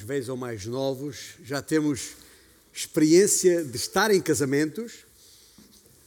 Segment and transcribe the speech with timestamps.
[0.00, 2.12] mais velhos ou mais novos, já temos
[2.72, 5.04] experiência de estar em casamentos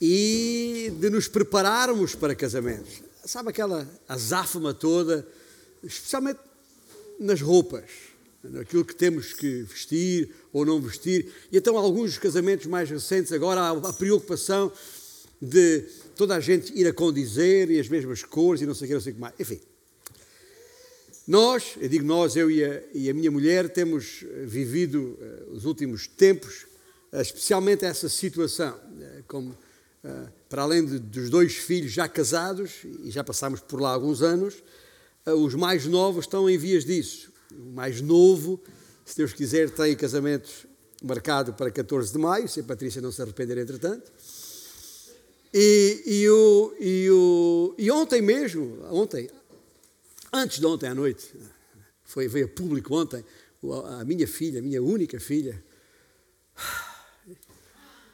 [0.00, 3.02] e de nos prepararmos para casamentos.
[3.24, 5.26] Sabe aquela azáfama toda,
[5.82, 6.40] especialmente
[7.20, 7.84] nas roupas,
[8.42, 11.28] naquilo que temos que vestir ou não vestir.
[11.50, 14.72] E então, alguns casamentos mais recentes, agora há a preocupação
[15.40, 15.80] de
[16.16, 18.94] toda a gente ir a condizer e as mesmas cores e não sei o que,
[18.94, 19.34] não sei o que mais.
[19.38, 19.60] Enfim,
[21.26, 25.64] nós, eu digo nós, eu e a, e a minha mulher, temos vivido uh, os
[25.64, 26.66] últimos tempos,
[27.10, 29.56] uh, especialmente essa situação, uh, como
[30.50, 34.62] para além de, dos dois filhos já casados, e já passámos por lá alguns anos,
[35.24, 37.32] os mais novos estão em vias disso.
[37.50, 38.60] O mais novo,
[39.02, 40.68] se Deus quiser, tem casamento
[41.02, 44.12] marcado para 14 de maio, se a Patrícia não se arrepender entretanto.
[45.54, 49.30] E, e, o, e, o, e ontem mesmo, ontem,
[50.34, 51.32] antes de ontem à noite,
[52.04, 53.24] foi, veio a público ontem,
[54.00, 55.62] a minha filha, a minha única filha,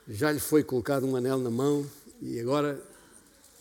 [0.08, 1.88] já lhe foi colocado um anel na mão
[2.20, 2.80] e agora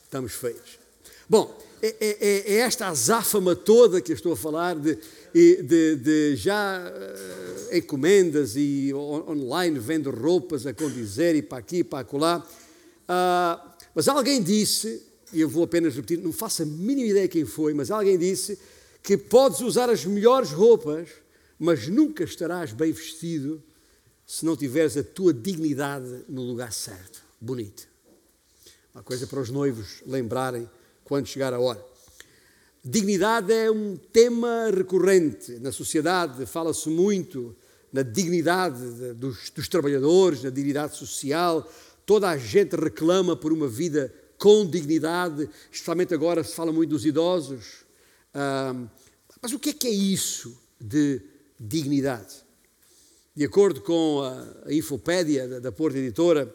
[0.04, 0.80] estamos feios.
[1.28, 4.98] Bom, é, é, é, é esta azáfama toda que eu estou a falar de,
[5.34, 11.84] de, de já uh, encomendas e online vendo roupas a condizer e para aqui e
[11.84, 12.40] para acolá.
[12.40, 17.46] Uh, mas alguém disse, e eu vou apenas repetir, não faço a mínima ideia quem
[17.46, 18.60] foi, mas alguém disse
[19.02, 21.10] que podes usar as melhores roupas,
[21.58, 23.62] mas nunca estarás bem vestido
[24.26, 27.22] se não tiveres a tua dignidade no lugar certo.
[27.40, 27.88] Bonito.
[28.94, 30.70] Uma coisa para os noivos lembrarem
[31.04, 31.84] quando chegar a hora.
[32.84, 37.56] Dignidade é um tema recorrente na sociedade, fala-se muito
[37.92, 41.70] na dignidade dos, dos, trabalhadores, na dignidade social.
[42.06, 47.06] Toda a gente reclama por uma vida com dignidade, especialmente agora se fala muito dos
[47.06, 47.84] idosos.
[48.34, 48.74] Ah,
[49.42, 51.22] mas o que é que é isso de
[51.60, 52.36] dignidade?
[53.36, 56.54] De acordo com a, Infopédia da, da Porta Editora,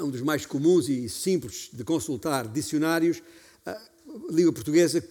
[0.00, 3.22] um dos mais comuns e simples de consultar dicionários,
[3.66, 3.78] a
[4.30, 5.06] língua portuguesa,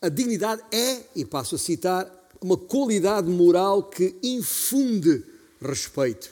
[0.00, 5.24] a dignidade é, e passo a citar, uma qualidade moral que infunde
[5.60, 6.30] respeito.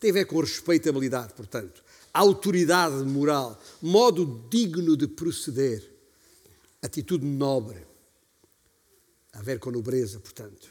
[0.00, 1.83] Tem a ver com respeitabilidade, portanto,
[2.14, 5.82] autoridade moral, modo digno de proceder,
[6.80, 7.78] atitude nobre,
[9.32, 10.68] a ver com nobreza, portanto.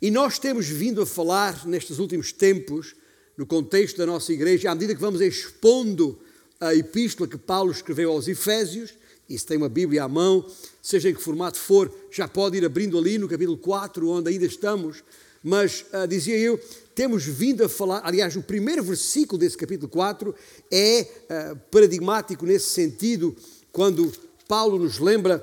[0.00, 2.94] E nós temos vindo a falar nestes últimos tempos,
[3.36, 6.18] no contexto da nossa igreja, à medida que vamos expondo
[6.60, 8.94] a epístola que Paulo escreveu aos Efésios,
[9.28, 10.44] e se tem uma Bíblia à mão,
[10.82, 14.44] seja em que formato for, já pode ir abrindo ali no capítulo 4, onde ainda
[14.44, 15.04] estamos.
[15.42, 16.60] Mas, uh, dizia eu,
[17.00, 20.34] temos vindo a falar, aliás, o primeiro versículo desse capítulo 4
[20.70, 23.34] é uh, paradigmático nesse sentido,
[23.72, 24.12] quando
[24.46, 25.42] Paulo nos lembra,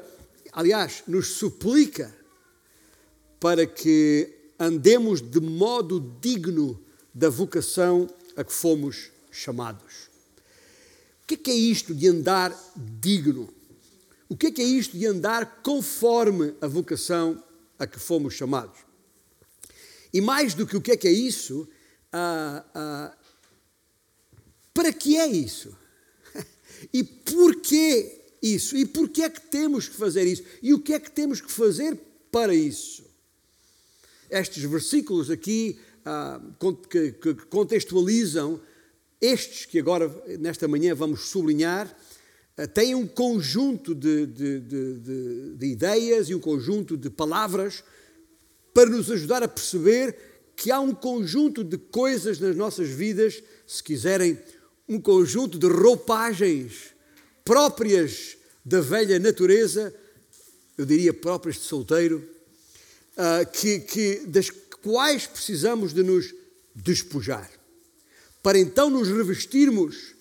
[0.51, 2.16] aliás, nos suplica
[3.40, 6.79] para que andemos de modo digno
[7.12, 10.12] da vocação a que fomos chamados.
[11.23, 13.50] O que é, é isto de andar digno?
[14.29, 17.44] O é, que é isto de andar conforme a vocação
[17.79, 18.86] a que fomos chamados?
[20.13, 21.68] E mais do que o que é que é isso,
[22.12, 23.18] ah, ah,
[24.73, 25.75] para que é isso?
[26.94, 28.78] e porquê isso?
[28.78, 30.44] E porquê é que temos que fazer isso?
[30.62, 31.97] E o que é que temos que fazer
[32.31, 33.07] para isso?
[34.29, 36.40] estes versículos aqui ah,
[36.90, 38.59] que, que contextualizam
[39.19, 41.91] estes que agora, nesta manhã, vamos sublinhar,
[42.73, 47.84] têm um conjunto de, de, de, de ideias e um conjunto de palavras
[48.77, 50.15] para nos ajudar a perceber
[50.55, 54.38] que há um conjunto de coisas nas nossas vidas, se quiserem,
[54.88, 56.93] um conjunto de roupagens
[57.43, 59.91] próprias da velha natureza,
[60.77, 62.23] eu diria próprias de solteiro,
[63.17, 64.51] uh, que, que, das
[64.83, 66.31] quais precisamos de nos
[66.75, 67.49] despojar,
[68.43, 70.13] para então nos revestirmos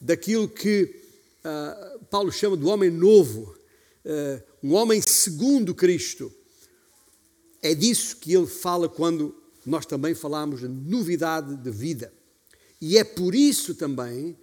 [0.00, 1.02] daquilo que
[1.44, 3.54] uh, Paulo chama de homem novo,
[4.06, 6.32] uh, um homem segundo Cristo.
[7.62, 9.34] É disso que ele fala quando
[9.66, 12.12] nós também falamos de novidade de vida.
[12.80, 14.36] E é por isso também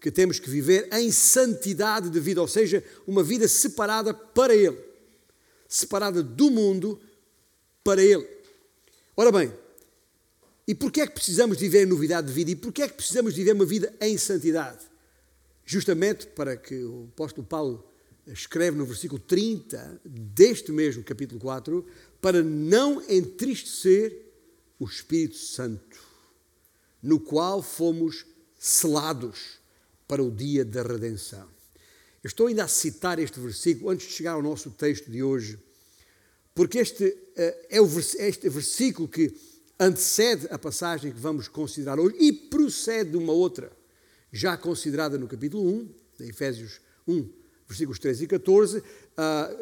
[0.00, 4.78] que temos que viver em santidade de vida, ou seja, uma vida separada para Ele,
[5.68, 7.00] separada do mundo,
[7.82, 8.26] para Ele.
[9.16, 9.52] Ora bem,
[10.66, 12.50] e porquê é que precisamos viver novidade de vida?
[12.50, 14.84] E porquê é que precisamos viver uma vida em santidade?
[15.64, 17.84] Justamente para que o apóstolo Paulo
[18.26, 21.86] escreve no versículo 30 deste mesmo capítulo 4,
[22.20, 24.26] para não entristecer
[24.78, 25.98] o Espírito Santo,
[27.02, 28.26] no qual fomos
[28.58, 29.58] selados
[30.06, 31.48] para o dia da redenção.
[32.22, 35.58] Eu estou ainda a citar este versículo antes de chegar ao nosso texto de hoje,
[36.54, 37.16] porque este
[37.68, 39.32] é o este versículo que
[39.78, 43.70] antecede a passagem que vamos considerar hoje e procede de uma outra,
[44.32, 47.30] já considerada no capítulo 1, de Efésios 1,
[47.68, 48.82] versículos 13 e 14,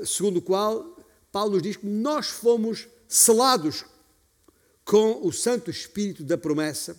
[0.06, 0.95] segundo o qual
[1.36, 3.84] Paulo nos diz que nós fomos selados
[4.86, 6.96] com o Santo Espírito da promessa,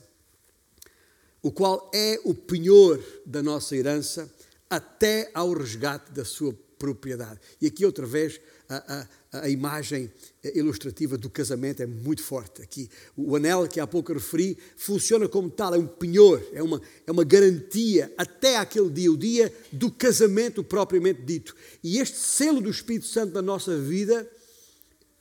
[1.42, 4.32] o qual é o penhor da nossa herança
[4.70, 7.40] até ao resgate da sua propriedade.
[7.62, 8.40] E aqui outra vez
[8.70, 10.12] a, a, a, imagem
[10.56, 12.62] ilustrativa do casamento é muito forte.
[12.62, 16.82] Aqui o anel que há pouco referi funciona como tal, é um penhor, é uma,
[17.06, 21.56] é uma garantia até aquele dia, o dia do casamento propriamente dito.
[21.84, 24.30] E este selo do Espírito Santo na nossa vida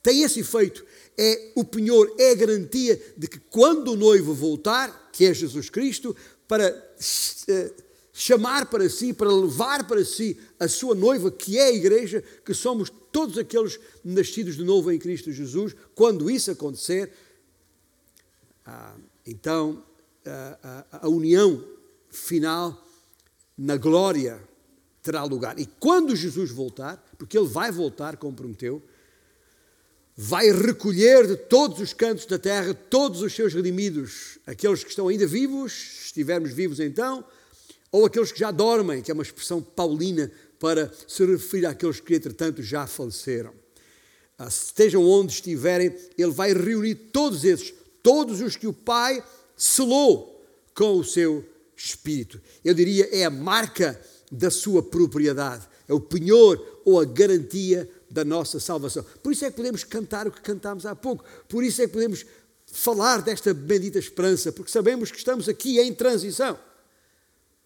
[0.03, 0.85] tem esse efeito.
[1.19, 5.70] É o penhor, é a garantia de que quando o noivo voltar, que é Jesus
[5.70, 6.14] Cristo,
[6.47, 6.69] para
[7.49, 7.73] eh,
[8.19, 12.55] chamar para si, para levar para si a sua noiva, que é a igreja, que
[12.55, 17.13] somos todos aqueles nascidos de novo em Cristo Jesus, quando isso acontecer,
[18.65, 18.97] ah,
[19.27, 19.85] então
[20.25, 21.63] a, a, a união
[22.09, 22.83] final
[23.57, 24.43] na glória
[25.03, 25.59] terá lugar.
[25.59, 28.83] E quando Jesus voltar, porque ele vai voltar, como prometeu,
[30.17, 35.09] vai recolher de todos os cantos da terra todos os seus redimidos, aqueles que estão
[35.09, 37.23] ainda vivos, se estivermos vivos então,
[37.91, 42.15] ou aqueles que já dormem, que é uma expressão paulina para se referir àqueles que,
[42.15, 43.53] entretanto, já faleceram.
[44.38, 47.73] Ah, estejam onde estiverem, Ele vai reunir todos esses,
[48.03, 49.23] todos os que o Pai
[49.56, 50.44] selou
[50.75, 51.44] com o seu
[51.77, 52.41] Espírito.
[52.65, 53.99] Eu diria, é a marca
[54.31, 59.05] da sua propriedade, é o penhor ou a garantia da nossa salvação.
[59.23, 61.93] Por isso é que podemos cantar o que cantámos há pouco, por isso é que
[61.93, 62.25] podemos
[62.67, 66.59] falar desta bendita esperança, porque sabemos que estamos aqui em transição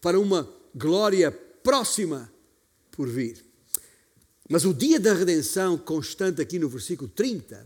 [0.01, 2.31] para uma glória próxima
[2.91, 3.45] por vir.
[4.49, 7.65] Mas o dia da redenção, constante aqui no versículo 30,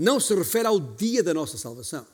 [0.00, 2.06] não se refere ao dia da nossa salvação.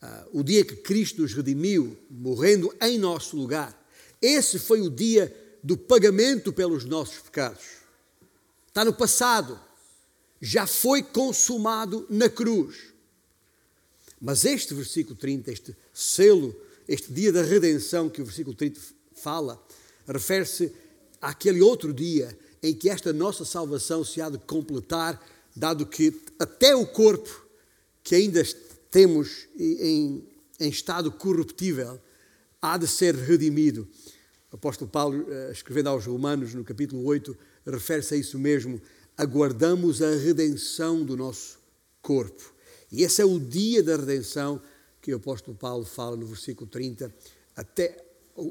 [0.00, 3.78] Uh, o dia que Cristo nos redimiu, morrendo em nosso lugar.
[4.22, 7.64] Esse foi o dia do pagamento pelos nossos pecados.
[8.68, 9.58] Está no passado.
[10.40, 12.92] Já foi consumado na cruz.
[14.20, 16.54] Mas este versículo 30, este selo
[16.88, 18.80] este dia da redenção que o versículo 30
[19.14, 19.62] fala,
[20.06, 20.72] refere-se
[21.20, 25.20] àquele outro dia em que esta nossa salvação se há de completar,
[25.54, 27.46] dado que até o corpo
[28.02, 28.42] que ainda
[28.90, 30.24] temos em,
[30.60, 32.00] em estado corruptível
[32.60, 33.88] há de ser redimido.
[34.50, 37.36] O apóstolo Paulo, eh, escrevendo aos Romanos, no capítulo 8,
[37.66, 38.80] refere-se a isso mesmo.
[39.16, 41.58] Aguardamos a redenção do nosso
[42.00, 42.54] corpo.
[42.90, 44.62] E esse é o dia da redenção
[45.04, 47.14] que o apóstolo Paulo fala no versículo 30,
[47.54, 48.02] até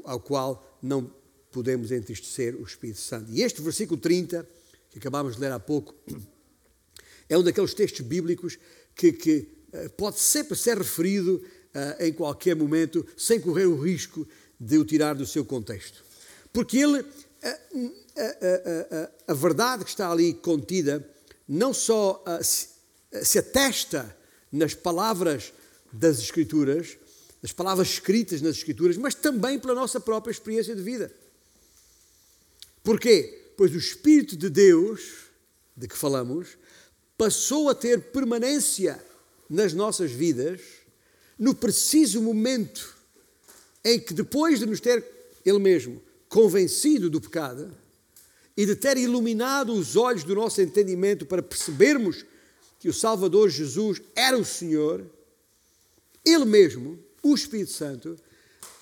[0.04, 1.12] ao qual não
[1.50, 3.28] podemos entristecer o Espírito Santo.
[3.32, 4.48] E este versículo 30,
[4.88, 5.92] que acabámos de ler há pouco,
[7.28, 8.56] é um daqueles textos bíblicos
[8.94, 14.24] que, que uh, pode sempre ser referido uh, em qualquer momento, sem correr o risco
[14.58, 16.04] de o tirar do seu contexto.
[16.52, 17.06] Porque ele, uh,
[19.26, 21.04] a verdade que está ali contida,
[21.48, 22.68] não só se,
[23.24, 24.16] se atesta
[24.52, 25.52] nas palavras
[25.94, 26.96] das Escrituras,
[27.40, 31.12] das palavras escritas nas Escrituras, mas também pela nossa própria experiência de vida.
[32.82, 33.52] Porquê?
[33.56, 35.00] Pois o Espírito de Deus,
[35.76, 36.58] de que falamos,
[37.16, 39.02] passou a ter permanência
[39.48, 40.60] nas nossas vidas
[41.38, 42.94] no preciso momento
[43.84, 45.04] em que, depois de nos ter
[45.44, 47.72] Ele mesmo convencido do pecado
[48.56, 52.24] e de ter iluminado os olhos do nosso entendimento para percebermos
[52.78, 55.04] que o Salvador Jesus era o Senhor,
[56.24, 58.16] ele mesmo, o Espírito Santo,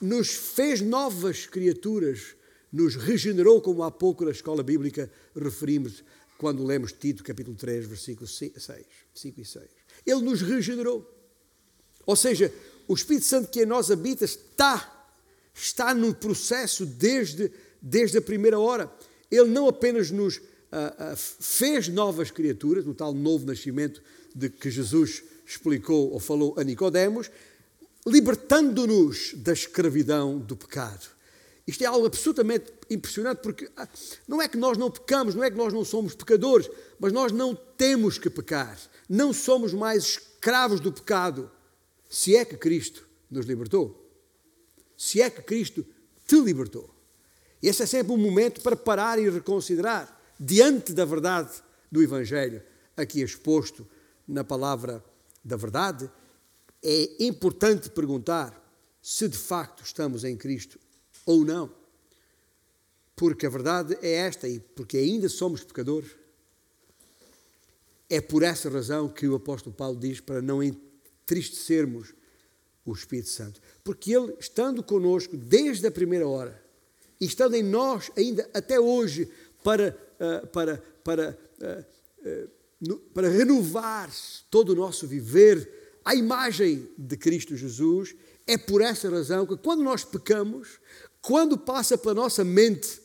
[0.00, 2.37] nos fez novas criaturas,
[2.72, 6.04] nos regenerou, como há pouco na escola bíblica referimos
[6.38, 8.52] quando lemos Tito, capítulo 3, versículos 6,
[9.14, 9.64] 5 e 6.
[10.06, 11.08] Ele nos regenerou.
[12.04, 12.52] Ou seja,
[12.88, 15.08] o Espírito Santo que em nós habita está,
[15.54, 18.92] está num processo desde, desde a primeira hora.
[19.30, 24.02] Ele não apenas nos uh, uh, fez novas criaturas, no tal novo nascimento
[24.34, 25.22] de que Jesus
[25.52, 27.30] explicou ou falou a Nicodemos,
[28.06, 31.09] libertando-nos da escravidão do pecado.
[31.66, 33.88] Isto é algo absolutamente impressionante porque ah,
[34.26, 36.68] não é que nós não pecamos, não é que nós não somos pecadores,
[36.99, 38.76] mas nós não temos que pecar.
[39.09, 41.50] Não somos mais escravos do pecado,
[42.11, 43.99] se é que Cristo nos libertou.
[44.97, 45.87] Se é que Cristo
[46.26, 46.92] te libertou.
[47.62, 51.52] Esse é sempre um momento para parar e reconsiderar diante da verdade
[51.90, 52.62] do Evangelho
[52.97, 53.87] aqui exposto
[54.26, 55.02] na palavra
[55.44, 56.11] da verdade,
[56.82, 58.61] é importante perguntar
[59.00, 60.78] se de facto estamos em Cristo
[61.25, 61.75] ou não.
[63.14, 66.11] Porque a verdade é esta, e porque ainda somos pecadores,
[68.08, 72.12] É por essa razão que o apóstolo Paulo diz para não entristecermos
[72.84, 73.58] o Espírito Santo.
[73.82, 76.62] Porque ele, estando conosco desde a primeira hora,
[77.18, 79.30] e estando em nós ainda até hoje,
[79.64, 81.84] para, uh, para, para, uh,
[82.28, 82.62] uh, no,
[83.14, 84.10] para renovar
[84.50, 88.14] todo o nosso viver à imagem de Cristo Jesus,
[88.46, 90.80] é por essa razão que quando nós pecamos,
[91.20, 93.00] quando passa pela nossa mente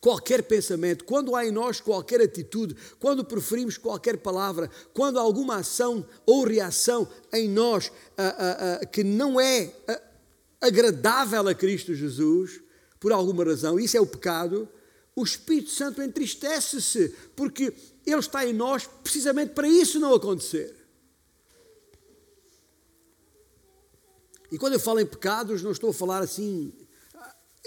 [0.00, 5.56] qualquer pensamento, quando há em nós qualquer atitude, quando preferimos qualquer palavra, quando há alguma
[5.56, 7.92] ação ou reação em nós
[8.90, 9.74] que não é
[10.58, 12.62] agradável a Cristo Jesus,
[12.98, 14.66] por alguma razão, isso é o pecado,
[15.14, 17.72] o Espírito Santo entristece-se, porque
[18.06, 20.76] Ele está em nós precisamente para isso não acontecer.
[24.50, 26.72] E quando eu falo em pecados, não estou a falar assim.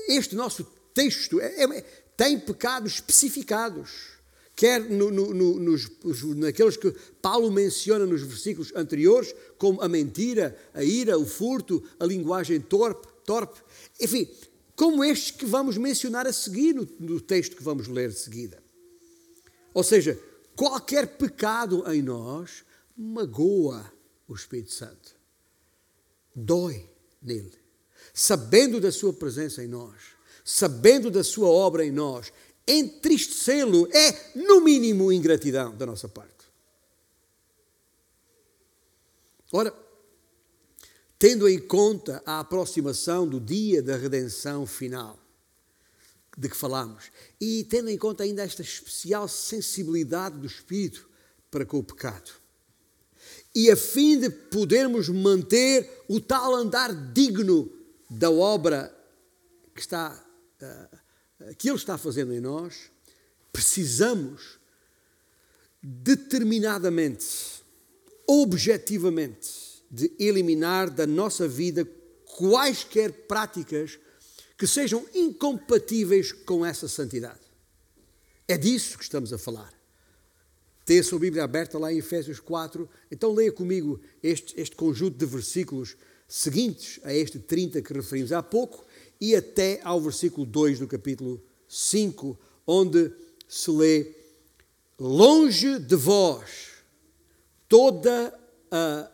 [0.08, 1.82] Este nosso texto é, é,
[2.18, 4.18] tem pecados especificados,
[4.56, 5.90] quer no, no, no, nos,
[6.36, 12.06] naqueles que Paulo menciona nos versículos anteriores, como a mentira, a ira, o furto, a
[12.06, 13.62] linguagem torpe, torpe
[14.00, 14.28] enfim,
[14.76, 18.62] como estes que vamos mencionar a seguir no, no texto que vamos ler de seguida.
[19.74, 20.20] Ou seja,
[20.56, 22.64] qualquer pecado em nós
[22.96, 23.92] magoa
[24.28, 25.16] o Espírito Santo,
[26.36, 26.90] dói
[27.22, 27.58] nele,
[28.14, 30.02] sabendo da sua presença em nós,
[30.44, 32.32] sabendo da sua obra em nós,
[32.68, 36.34] entristecê-lo é, no mínimo, ingratidão da nossa parte.
[39.52, 39.72] Ora,
[41.24, 45.18] tendo em conta a aproximação do dia da redenção final,
[46.38, 47.06] de que falamos,
[47.40, 51.10] e tendo em conta ainda esta especial sensibilidade do Espírito
[51.50, 52.30] para com o pecado,
[53.56, 57.72] e a fim de podermos manter o tal andar digno
[58.10, 58.94] da obra
[59.74, 60.22] que está
[60.62, 62.92] uh, que ele está fazendo em nós,
[63.50, 64.60] precisamos
[65.82, 67.64] determinadamente,
[68.28, 69.63] objetivamente,
[69.94, 71.88] de eliminar da nossa vida
[72.26, 74.00] quaisquer práticas
[74.58, 77.42] que sejam incompatíveis com essa santidade.
[78.48, 79.72] É disso que estamos a falar.
[80.84, 85.16] Tem a sua Bíblia aberta lá em Efésios 4, então leia comigo este, este conjunto
[85.16, 85.96] de versículos
[86.28, 88.84] seguintes a este 30 que referimos há pouco
[89.22, 93.12] e até ao versículo 2 do capítulo 5, onde
[93.48, 94.12] se lê:
[95.00, 96.72] Longe de vós
[97.70, 98.34] toda
[98.72, 99.14] a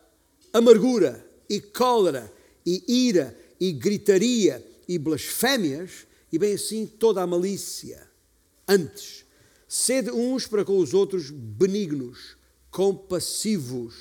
[0.53, 2.31] amargura e cólera
[2.65, 8.07] e ira e gritaria e blasfémias e bem assim toda a malícia.
[8.67, 9.25] Antes,
[9.67, 12.37] sede uns para com os outros benignos,
[12.71, 13.95] compassivos,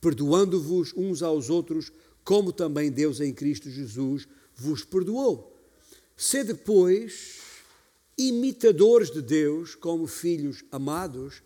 [0.00, 1.92] perdoando-vos uns aos outros,
[2.24, 5.56] como também Deus em Cristo Jesus vos perdoou.
[6.16, 7.40] Sede, pois,
[8.16, 11.42] imitadores de Deus como filhos amados,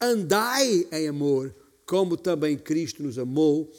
[0.00, 1.54] andai em amor,
[1.86, 3.72] como também Cristo nos amou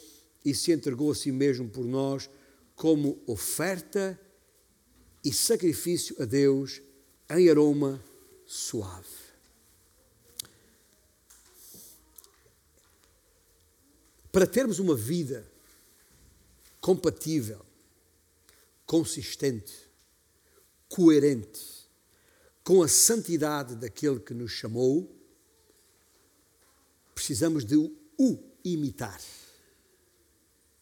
[0.44, 2.30] e se entregou a si mesmo por nós
[2.74, 4.20] como oferta
[5.24, 6.80] e sacrifício a Deus
[7.30, 8.02] em aroma
[8.46, 9.26] suave.
[14.30, 15.50] Para termos uma vida
[16.80, 17.64] compatível,
[18.84, 19.74] consistente,
[20.88, 21.76] coerente
[22.62, 25.15] com a santidade daquele que nos chamou,
[27.16, 29.18] precisamos de o imitar.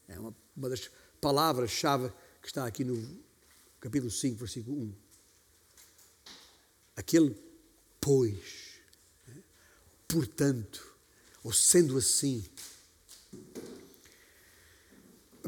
[0.09, 2.13] É uma, uma das palavras-chave
[2.43, 3.01] que está aqui no
[3.81, 4.95] capítulo 5, versículo 1.
[6.97, 7.37] Aquele,
[8.01, 8.81] pois,
[9.29, 9.37] né?
[10.09, 10.85] portanto,
[11.45, 12.45] ou sendo assim.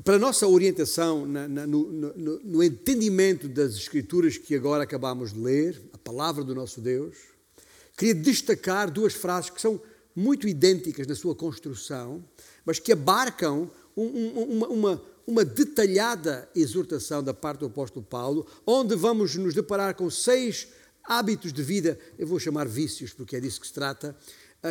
[0.04, 5.32] Para a nossa orientação na, na, no, no, no entendimento das Escrituras que agora acabamos
[5.32, 7.16] de ler, a palavra do nosso Deus,
[7.96, 9.80] queria destacar duas frases que são
[10.16, 12.24] muito idênticas na sua construção,
[12.64, 18.46] mas que abarcam um, um, uma, uma, uma detalhada exortação da parte do apóstolo Paulo,
[18.66, 20.68] onde vamos nos deparar com seis
[21.04, 24.16] hábitos de vida, eu vou chamar vícios, porque é disso que se trata,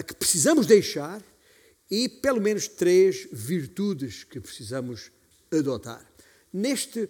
[0.06, 1.24] que precisamos deixar,
[1.90, 5.12] e pelo menos três virtudes que precisamos
[5.52, 6.06] adotar.
[6.52, 7.08] Neste,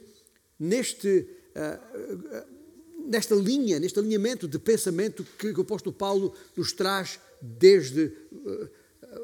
[0.60, 8.06] neste, uh, nesta linha, neste alinhamento de pensamento que o apóstolo Paulo nos traz desde
[8.32, 8.70] uh,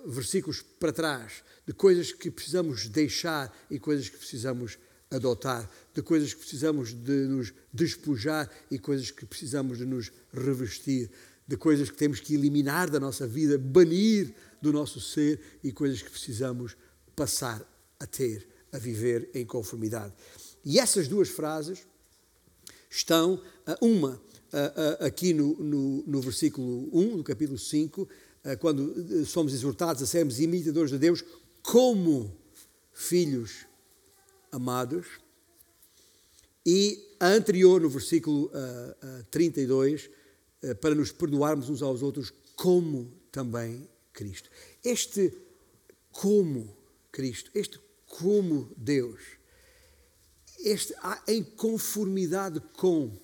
[0.06, 4.78] versículos para trás, de coisas que precisamos deixar e coisas que precisamos
[5.10, 11.12] adotar, de coisas que precisamos de nos despojar e coisas que precisamos de nos revestir,
[11.48, 16.02] de coisas que temos que eliminar da nossa vida, banir do nosso ser e coisas
[16.02, 16.78] que precisamos
[17.16, 17.62] passar
[18.00, 20.14] a ter, a viver em conformidade.
[20.64, 21.86] E essas duas frases
[22.90, 23.42] estão,
[23.82, 24.22] uma
[25.00, 28.08] aqui no, no, no versículo 1 do capítulo 5,
[28.44, 31.24] eh, quando eh, somos exortados a sermos imitadores de Deus
[31.62, 32.36] como
[32.94, 33.66] filhos
[34.52, 35.08] amados.
[36.66, 40.10] E a anterior, no versículo uh, uh, 32,
[40.64, 44.50] uh, para nos perdoarmos uns aos outros, como também Cristo.
[44.84, 45.34] Este
[46.12, 46.78] como
[47.12, 49.22] Cristo, este como Deus,
[50.60, 50.94] este
[51.28, 53.18] em conformidade com,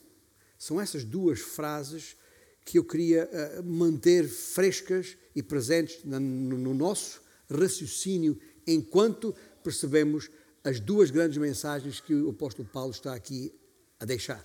[0.67, 2.17] são essas duas frases
[2.65, 9.33] que eu queria uh, manter frescas e presentes no nosso raciocínio enquanto
[9.63, 10.29] percebemos
[10.65, 13.53] as duas grandes mensagens que o apóstolo Paulo está aqui
[13.97, 14.43] a deixar.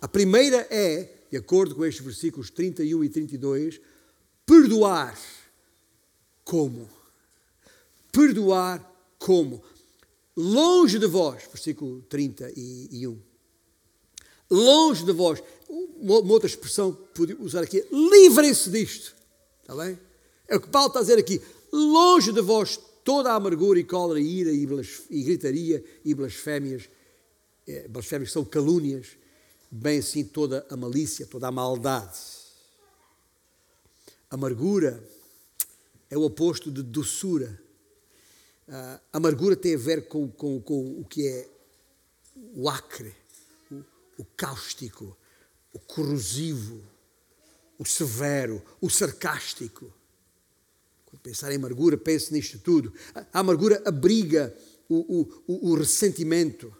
[0.00, 3.80] A primeira é, de acordo com estes versículos 31 e 32,
[4.44, 5.16] perdoar
[6.42, 6.90] como?
[8.10, 8.84] Perdoar
[9.16, 9.62] como?
[10.36, 13.29] Longe de vós, versículo 31.
[14.50, 19.14] Longe de vós, uma outra expressão que podia usar aqui, livrem-se disto.
[19.62, 19.98] Está bem?
[20.48, 21.40] É o que Paulo está a dizer aqui.
[21.72, 24.66] Longe de vós toda a amargura e cólera e ira e,
[25.10, 26.88] e gritaria e blasfémias.
[27.66, 29.06] É, blasfémias são calúnias,
[29.70, 32.18] bem assim toda a malícia, toda a maldade.
[34.28, 35.02] Amargura
[36.08, 37.60] é o oposto de doçura.
[38.68, 41.48] Uh, amargura tem a ver com, com, com o que é
[42.54, 43.14] o acre,
[44.20, 45.16] o, cáustico,
[45.72, 46.82] o corrosivo,
[47.78, 49.92] o severo, o sarcástico.
[51.06, 52.92] Quando pensar em amargura, pense nisto tudo.
[53.32, 54.54] A amargura abriga
[54.88, 56.74] o, o, o ressentimento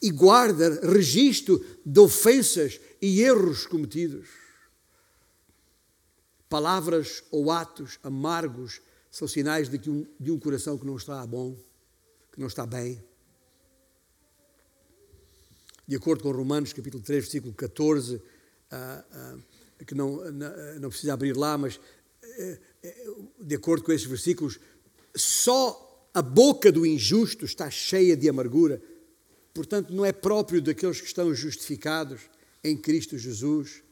[0.00, 4.28] e guarda registro de ofensas e erros cometidos.
[6.48, 8.80] Palavras ou atos amargos
[9.10, 11.56] são sinais de, um, de um coração que não está bom,
[12.32, 13.02] que não está bem.
[15.86, 18.20] De acordo com Romanos capítulo 3, versículo 14, uh,
[19.36, 24.58] uh, que não, não, não precisa abrir lá, mas uh, de acordo com esses versículos,
[25.14, 28.82] só a boca do injusto está cheia de amargura.
[29.54, 32.20] Portanto, não é próprio daqueles que estão justificados
[32.62, 33.82] em Cristo Jesus.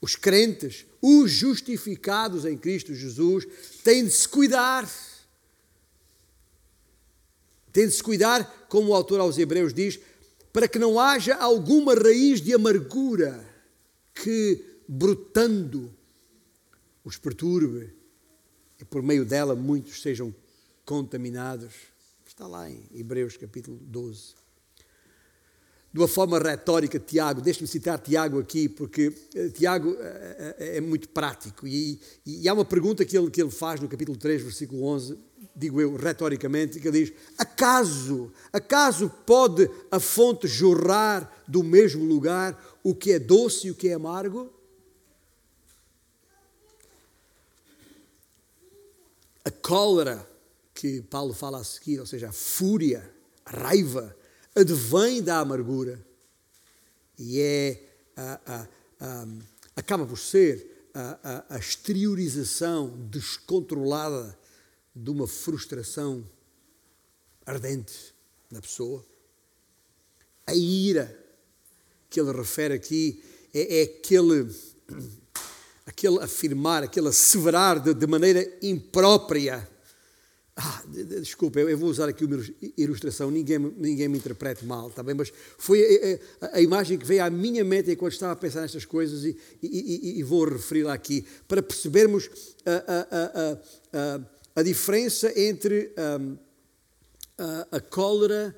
[0.00, 3.46] Os crentes, os justificados em Cristo Jesus,
[3.84, 4.90] têm de se cuidar.
[7.72, 10.00] Têm de se cuidar, como o autor aos Hebreus diz,
[10.52, 13.44] para que não haja alguma raiz de amargura
[14.14, 15.94] que, brotando,
[17.04, 17.94] os perturbe
[18.78, 20.34] e por meio dela muitos sejam
[20.84, 21.74] contaminados.
[22.26, 24.39] Está lá em Hebreus capítulo 12.
[25.92, 31.08] De uma forma retórica, Tiago, deixe-me citar Tiago aqui, porque eh, Tiago é, é muito
[31.08, 34.84] prático e, e, há uma pergunta que ele, que ele faz no capítulo 3, versículo
[34.84, 35.18] 11,
[35.56, 42.78] digo eu, retoricamente, que ele diz: Acaso, acaso pode a fonte jorrar do mesmo lugar
[42.84, 44.60] o que é doce e o que é amargo?
[49.44, 50.28] a cólera
[50.74, 53.10] que Paulo fala a seguir, ou seja, a fúria,
[53.44, 54.16] a raiva,
[54.54, 56.04] advém da amargura
[57.18, 57.82] e é
[58.16, 58.68] a, a,
[59.00, 59.26] a,
[59.76, 64.38] acaba por ser a, exteriorização descontrolada
[64.94, 66.28] de uma frustração
[67.46, 68.14] ardente
[68.50, 69.04] na pessoa.
[70.46, 71.16] A ira
[72.08, 73.22] que ele refere aqui
[73.54, 74.50] é, é aquele
[75.86, 79.68] aquele afirmar, aquele asseverar de, de maneira imprópria.
[80.62, 80.82] Ah,
[81.22, 82.38] desculpa, eu vou usar aqui uma
[82.76, 85.14] ilustração, ninguém, ninguém me interprete mal, está bem?
[85.14, 88.60] Mas foi a, a, a, imagem que veio à minha mente enquanto estava a pensar
[88.60, 89.68] nestas coisas e, e,
[90.16, 92.28] e, e vou referi-la aqui, para percebermos
[92.66, 93.56] a,
[94.54, 95.94] a, diferença entre
[97.38, 98.54] a, a cólera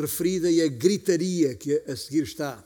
[0.00, 2.64] referida e a gritaria que a seguir está.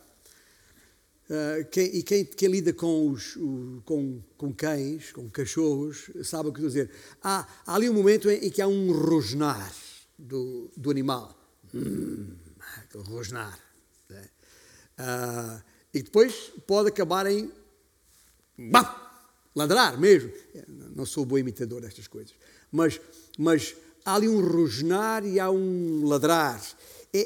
[1.28, 3.36] Uh, quem, e quem, quem, lida com, os,
[3.84, 6.90] com, com, cães, com cachorros, sabe o que dizer.
[7.22, 9.74] Há, há ali um momento em, em, que há um rosnar
[10.18, 11.38] do, do animal.
[11.74, 12.34] Hum,
[13.06, 13.58] rosnar.
[14.08, 14.28] Né?
[14.98, 15.62] Uh,
[15.92, 17.52] e depois pode acabar em
[18.56, 20.32] bah, ladrar mesmo.
[20.96, 22.34] Não sou bom imitador destas coisas.
[22.72, 23.00] Mas,
[23.38, 26.62] mas há ali um rosnar e há um ladrar.
[27.12, 27.18] E,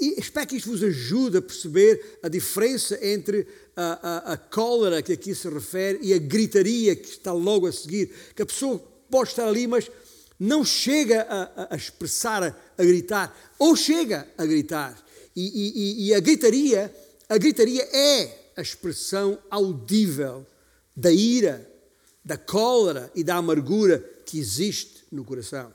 [0.00, 4.36] e, e, espero que isto vos ajude a perceber a diferença entre a, a, a
[4.36, 8.14] cólera que aqui se refere e a gritaria que está logo a seguir.
[8.34, 8.78] Que a pessoa
[9.10, 9.90] pode estar ali, mas
[10.38, 15.02] não chega a, a expressar, a, gritar, ou chega a gritar.
[15.34, 16.94] E, e a gritaria,
[17.28, 20.46] a gritaria é a expressão audível
[20.94, 21.68] da ira,
[22.24, 25.72] da cólera e da amargura que existe no coração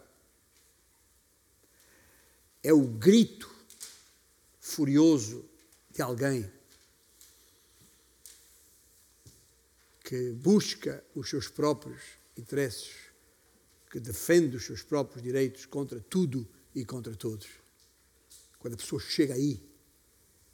[2.64, 3.49] é o grito
[4.70, 5.46] furioso
[5.92, 6.50] de alguém
[10.04, 12.02] que busca os seus próprios
[12.38, 12.92] interesses,
[13.92, 17.48] que defende os seus próprios direitos contra tudo e contra todos.
[18.60, 19.62] Quando a pessoa chega aí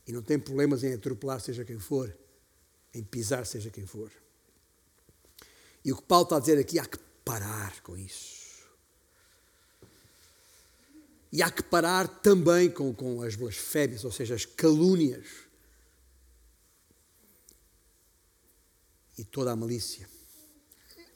[0.08, 2.16] e não tem problemas em atropelar seja quem for,
[2.94, 4.12] em pisar seja quem for.
[5.84, 8.45] E o que Paulo está a dizer aqui, há que parar com isso.
[11.36, 15.28] E há que parar também com, com as blasfémias, ou seja, as calúnias
[19.18, 20.08] e toda a malícia.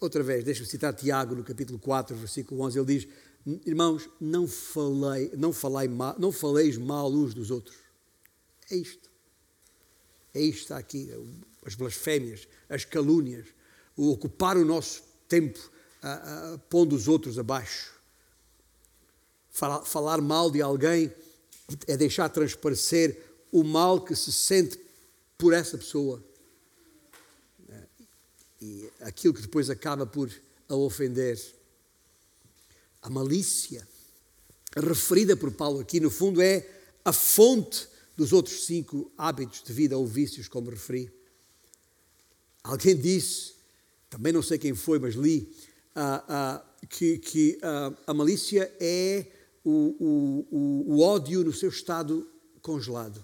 [0.02, 3.08] Outra vez, deixa-me citar Tiago no capítulo 4, versículo 11, ele diz:
[3.66, 7.78] Irmãos, não falei, não falei mal, não faleis mal uns dos outros.
[8.70, 9.10] É isto.
[10.34, 11.10] É isto está aqui,
[11.66, 13.48] as blasfémias, as calúnias,
[13.96, 17.99] o ocupar o nosso tempo a, a, pondo os outros abaixo.
[19.52, 21.12] Falar, mal de alguém
[21.88, 24.80] é deixar transparecer o mal que se sente
[25.38, 26.24] por essa pessoa
[28.62, 30.30] e aquilo que depois acaba por
[30.68, 31.40] a ofender.
[33.02, 33.88] A malícia,
[34.76, 36.68] referida por Paulo aqui, no fundo, é
[37.06, 41.10] a fonte dos outros cinco hábitos de vida ou vícios, como referi.
[42.62, 43.54] Alguém disse,
[44.10, 45.56] também não sei quem foi, mas li,
[45.96, 49.26] uh, uh, que, que uh, a malícia é
[49.70, 52.30] o, o, o, ódio no seu estado
[52.62, 53.24] congelado.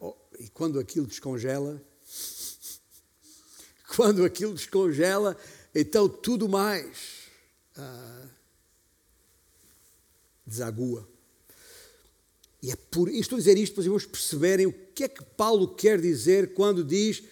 [0.00, 1.82] Oh, e quando aquilo descongela,
[3.94, 5.36] quando aquilo descongela,
[5.74, 7.28] então tudo mais
[7.76, 8.26] ah,
[10.46, 11.08] desagua.
[12.62, 15.22] E é por estou a dizer isto para os irmãos perceberem o que é que
[15.22, 17.22] Paulo quer dizer quando diz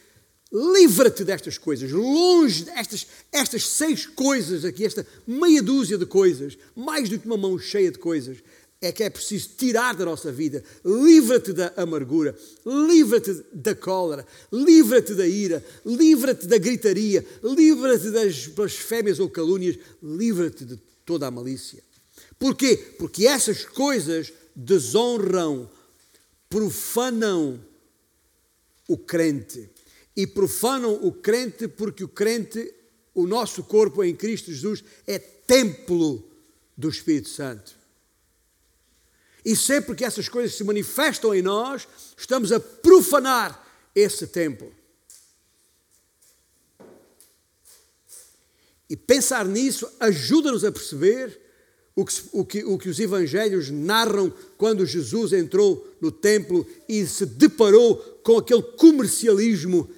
[0.53, 7.09] livra-te destas coisas, longe destas estas seis coisas aqui, esta meia dúzia de coisas, mais
[7.09, 8.39] do que uma mão cheia de coisas,
[8.83, 10.63] é que é preciso tirar da nossa vida.
[10.85, 12.37] Livra-te da amargura,
[12.67, 20.65] livra-te da cólera, livra-te da ira, livra-te da gritaria, livra-te das blasfémias ou calúnias, livra-te
[20.65, 21.83] de toda a malícia.
[22.39, 22.77] Porquê?
[22.99, 25.71] Porque essas coisas desonram,
[26.51, 27.65] profanam
[28.89, 29.71] o crente.
[30.17, 32.73] E profanam o crente porque o crente,
[33.15, 36.29] o nosso corpo em Cristo Jesus, é templo
[36.77, 37.77] do Espírito Santo.
[39.45, 44.73] E sempre que essas coisas se manifestam em nós, estamos a profanar esse templo.
[48.89, 51.41] E pensar nisso ajuda-nos a perceber
[51.95, 57.07] o que, o, que, o que os evangelhos narram quando Jesus entrou no templo e
[57.07, 59.91] se deparou com aquele comercialismo,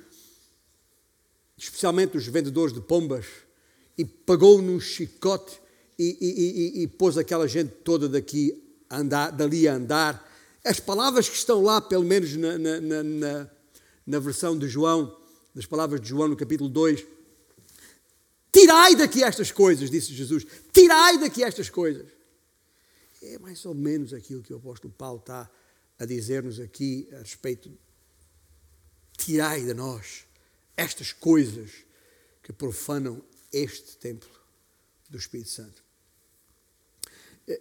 [1.57, 3.27] especialmente dos vendedores de pombas,
[3.97, 5.61] e pagou num chicote
[5.99, 10.33] e, e, e, e pôs aquela gente toda daqui andar, dali a andar.
[10.65, 13.51] As palavras que estão lá, pelo menos na, na, na,
[14.07, 15.17] na versão de João,
[15.55, 17.07] das palavras de João no capítulo 2,
[18.55, 20.47] Tirai daqui estas coisas, disse Jesus.
[20.73, 22.07] Tirai daqui estas coisas.
[23.21, 25.51] É mais ou menos aquilo que o apóstolo Paulo está
[25.99, 27.77] a dizer-nos aqui a respeito.
[29.17, 30.25] Tirai de nós
[30.77, 31.71] estas coisas
[32.43, 34.31] que profanam este templo
[35.09, 35.85] do Espírito Santo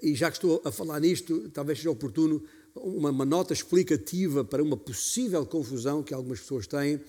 [0.02, 2.44] e já que estou a falar nisto, talvez seja oportuno
[2.76, 7.02] uma, uma, nota explicativa para uma possível confusão que algumas pessoas têm,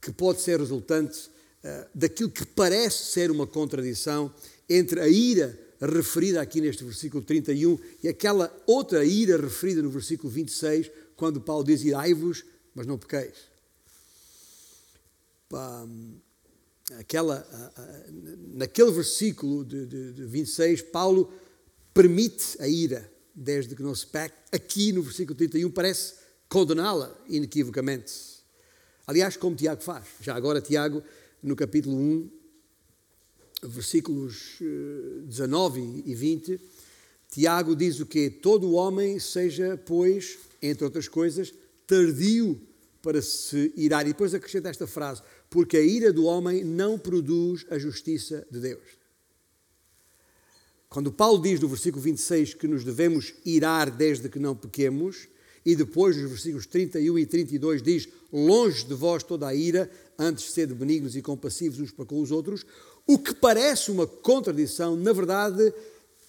[0.00, 4.32] que pode ser resultante uh, daquilo que parece ser uma contradição
[4.68, 10.30] entre a ira referida aqui neste versículo 31 e aquela outra ira referida no versículo
[10.30, 13.53] 26, quando Paulo diz: Irai-vos, mas não pequeis.
[16.98, 17.46] Aquela,
[18.52, 21.32] naquele versículo de, de, de 26, Paulo
[21.94, 24.36] permite a ira desde que não se peque.
[24.52, 26.14] Aqui no versículo 31 parece
[26.48, 28.12] condená-la inequivocamente.
[29.06, 30.06] Aliás, como Tiago faz.
[30.20, 31.02] Já agora, Tiago,
[31.42, 32.30] no capítulo 1,
[33.64, 34.58] versículos
[35.26, 36.60] 19 eh, e 20,
[37.30, 41.52] Tiago diz o que Todo homem seja, pois, entre outras coisas,
[41.86, 42.60] tardio
[43.02, 44.06] para se irar.
[44.06, 45.22] E depois acrescenta esta frase:
[45.54, 48.82] porque a ira do homem não produz a justiça de Deus.
[50.88, 55.28] Quando Paulo diz no versículo 26 que nos devemos irar desde que não pequemos,
[55.64, 59.88] e depois nos versículos 31 e 32 diz: Longe de vós toda a ira,
[60.18, 62.66] antes sede benignos e compassivos uns para com os outros,
[63.06, 65.72] o que parece uma contradição, na verdade,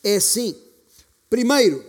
[0.04, 0.56] é assim.
[1.28, 1.84] Primeiro,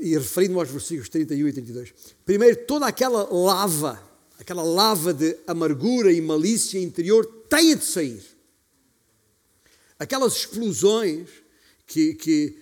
[0.00, 4.05] e referindo aos versículos 31 e 32, primeiro, toda aquela lava,
[4.38, 8.36] aquela lava de amargura e malícia interior, tem de sair
[9.98, 11.28] aquelas explosões
[11.86, 12.58] que, que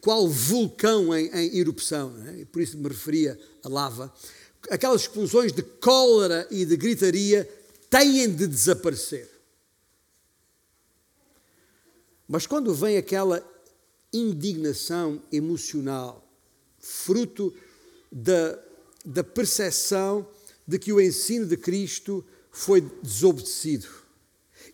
[0.00, 2.44] qual vulcão em, em erupção, é?
[2.46, 4.12] por isso me referia a lava.
[4.68, 7.48] aquelas explosões de cólera e de gritaria
[7.88, 9.28] têm de desaparecer.
[12.26, 13.44] Mas quando vem aquela
[14.12, 16.26] indignação emocional,
[16.78, 17.54] fruto
[18.10, 18.58] da,
[19.04, 20.26] da percepção
[20.70, 23.88] de que o ensino de Cristo foi desobedecido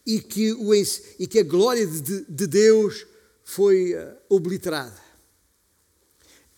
[0.05, 3.07] e que, o, e que a glória de, de Deus
[3.43, 5.01] foi uh, obliterada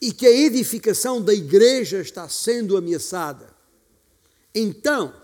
[0.01, 3.55] e que a edificação da igreja está sendo ameaçada.
[4.53, 5.15] Então,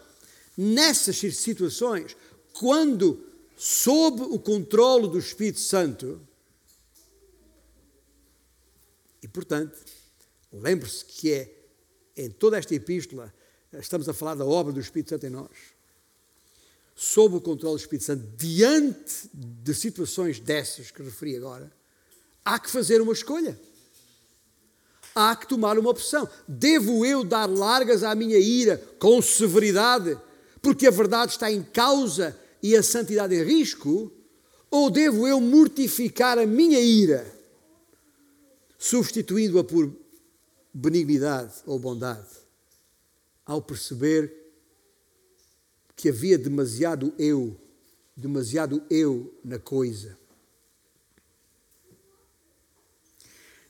[0.56, 2.16] nessas situações,
[2.52, 3.20] quando
[3.56, 6.20] sob o controle do Espírito Santo,
[9.20, 9.76] e portanto,
[10.52, 11.54] lembre-se que é
[12.16, 13.32] em toda esta epístola,
[13.80, 15.50] estamos a falar da obra do Espírito Santo em nós.
[16.94, 21.72] Sob o controle do Espírito Santo, diante de situações dessas que referi agora,
[22.44, 23.58] há que fazer uma escolha.
[25.14, 26.28] Há que tomar uma opção.
[26.46, 30.18] Devo eu dar largas à minha ira com severidade,
[30.60, 34.12] porque a verdade está em causa e a santidade em risco?
[34.70, 37.32] Ou devo eu mortificar a minha ira,
[38.76, 39.92] substituindo-a por
[40.72, 42.26] benignidade ou bondade,
[43.46, 44.32] ao perceber
[45.96, 47.58] que havia demasiado eu,
[48.16, 50.18] demasiado eu na coisa.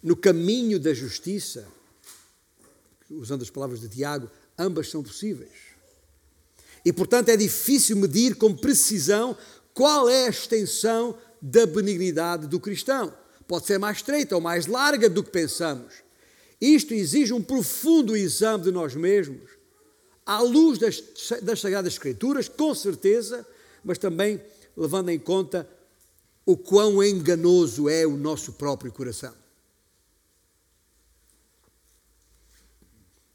[0.02, 1.66] No caminho da justiça,
[3.10, 5.74] usando as palavras de Tiago, ambas são possíveis.
[6.84, 9.36] E, portanto, é difícil medir com precisão
[9.72, 13.14] qual é a extensão da benignidade do cristão.
[13.46, 15.94] Pode ser mais estreita ou mais larga do que pensamos.
[16.60, 19.50] Isto exige um profundo exame de nós mesmos,
[20.24, 21.02] à luz das,
[21.42, 23.46] das Sagradas Escrituras, com certeza,
[23.84, 24.40] mas também
[24.76, 25.68] levando em conta
[26.46, 29.34] o quão enganoso é o nosso próprio coração.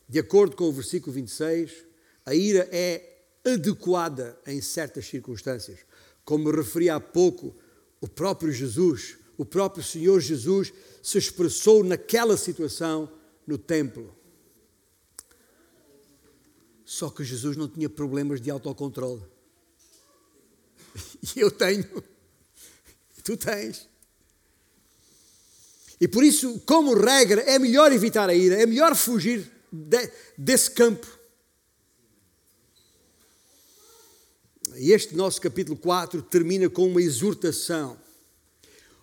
[0.08, 1.86] De acordo com o versículo 26,
[2.26, 5.80] a ira é adequada em certas circunstâncias.
[6.26, 7.56] Como referi há pouco,
[8.02, 13.10] o próprio Jesus o próprio Senhor Jesus se expressou naquela situação
[13.48, 14.14] no templo.
[16.90, 19.22] Só que Jesus não tinha problemas de autocontrole.
[21.36, 21.86] E eu tenho.
[23.24, 23.88] Tu tens.
[26.02, 30.72] E por isso, como regra, é melhor evitar a ira, é melhor fugir de, desse
[30.72, 31.06] campo.
[34.76, 38.02] E este nosso capítulo 4 termina com uma exortação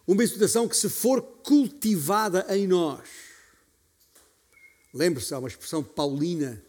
[0.04, 3.08] uma exortação que, se for cultivada em nós,
[4.92, 6.65] lembre-se, há uma expressão paulina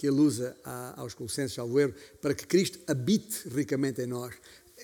[0.00, 0.56] que ele usa
[0.96, 4.34] aos Colossenses, ao erro, para que Cristo habite ricamente em nós.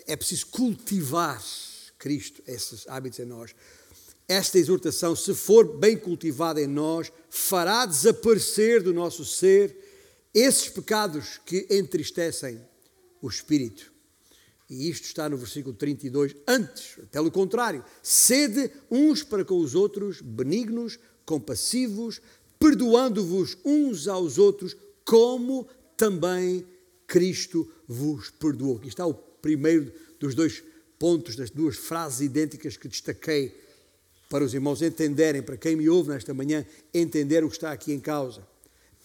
[0.06, 1.42] É preciso cultivar
[1.98, 3.54] Cristo, esses hábitos em nós.
[4.28, 9.74] Esta exortação, se for bem cultivada em nós, fará desaparecer do nosso ser
[10.34, 12.60] esses pecados que entristecem
[13.22, 13.90] o espírito.
[14.68, 16.36] E isto está no versículo 32.
[16.46, 22.20] Antes, pelo contrário, sede uns para com os outros, benignos, compassivos,
[22.58, 24.76] perdoando-vos uns aos outros,
[25.06, 25.66] como
[25.96, 26.66] também
[27.06, 28.76] Cristo vos perdoou.
[28.76, 30.62] Aqui está o primeiro dos dois
[30.98, 33.58] pontos, das duas frases idênticas que destaquei
[34.28, 37.92] para os irmãos entenderem, para quem me ouve nesta manhã, entender o que está aqui
[37.92, 38.46] em causa.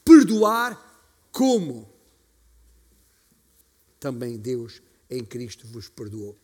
[0.04, 0.90] Perdoar
[1.32, 1.88] como
[4.00, 6.36] também Deus em Cristo vos perdoou.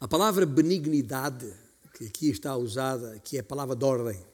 [0.00, 1.52] A palavra benignidade,
[1.92, 4.24] que aqui está usada, que é a palavra de ordem,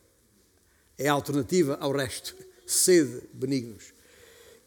[0.98, 2.36] é alternativa ao resto.
[2.66, 3.92] Sede benignos.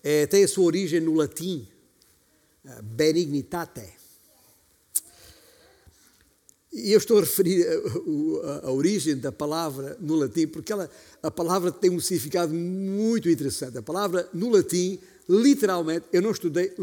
[0.03, 1.67] É, tem a sua origem no latim,
[2.83, 3.97] benignitate.
[6.71, 10.89] E eu estou a referir a, a, a, origem da palavra no latim, porque ela,
[11.23, 13.77] a palavra tem um significado muito interessante.
[13.77, 16.73] A palavra no latim, literalmente, eu não estudei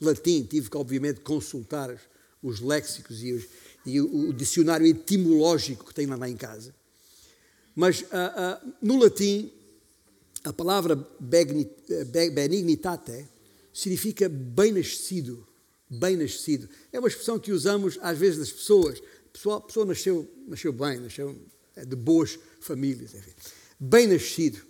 [0.00, 2.00] latim, tive que, obviamente, consultar
[2.42, 3.44] os léxicos e, os,
[3.84, 6.74] e o, o, dicionário etimológico que tenho lá em casa.
[7.74, 8.04] Mas
[8.80, 9.50] no latim,
[10.44, 13.28] a palavra benignitate
[13.72, 15.46] significa bem-nascido.
[15.88, 16.68] Bem-nascido.
[16.92, 19.00] É uma expressão que usamos às vezes das pessoas.
[19.00, 21.36] A pessoa, a pessoa nasceu, nasceu bem, nasceu
[21.76, 23.32] é de boas famílias, enfim.
[23.78, 24.60] Bem-nascido.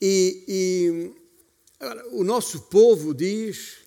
[0.00, 1.12] E, e
[1.78, 3.78] agora, o nosso povo diz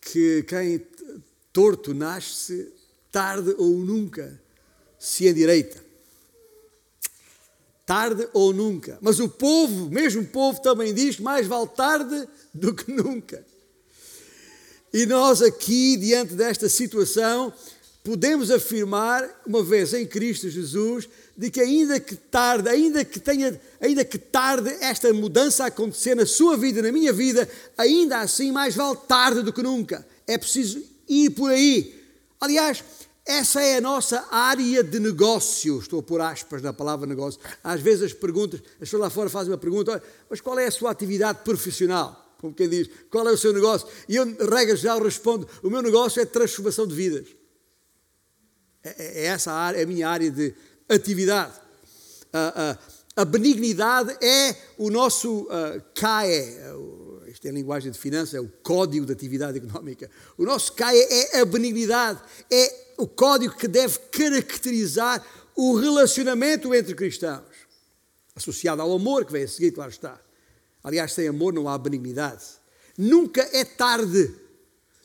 [0.00, 0.86] que quem
[1.52, 2.72] torto nasce,
[3.10, 4.40] tarde ou nunca
[4.98, 5.91] se endireita.
[7.84, 8.98] Tarde ou nunca.
[9.00, 13.44] Mas o povo, mesmo o povo, também diz mais vale tarde do que nunca.
[14.92, 17.52] E nós aqui, diante desta situação,
[18.04, 23.58] podemos afirmar, uma vez em Cristo Jesus, de que ainda que tarde, ainda que tenha,
[23.80, 28.74] ainda que tarde esta mudança acontecer na sua vida, na minha vida, ainda assim mais
[28.74, 30.06] vale tarde do que nunca.
[30.26, 32.00] É preciso ir por aí.
[32.40, 32.84] Aliás,
[33.24, 35.78] essa é a nossa área de negócio.
[35.78, 37.40] Estou a pôr aspas na palavra negócio.
[37.62, 40.70] Às vezes as perguntas, as pessoas lá fora fazem uma pergunta, mas qual é a
[40.70, 42.36] sua atividade profissional?
[42.38, 43.86] Como quem diz, qual é o seu negócio?
[44.08, 47.28] E eu, regra geral, respondo: o meu negócio é transformação de vidas.
[48.82, 50.52] É, é, é essa a, área, é a minha área de
[50.88, 51.52] atividade.
[52.32, 52.72] A,
[53.16, 56.56] a, a benignidade é o nosso uh, CAE,
[57.28, 60.10] isto é a linguagem de finanças, é o código de atividade económica.
[60.36, 66.94] O nosso CAE é a benignidade, é o código que deve caracterizar o relacionamento entre
[66.94, 67.42] cristãos,
[68.36, 70.20] associado ao amor que vem a seguir, claro está.
[70.84, 72.44] Aliás, sem amor não há benignidade.
[72.96, 74.32] Nunca é tarde,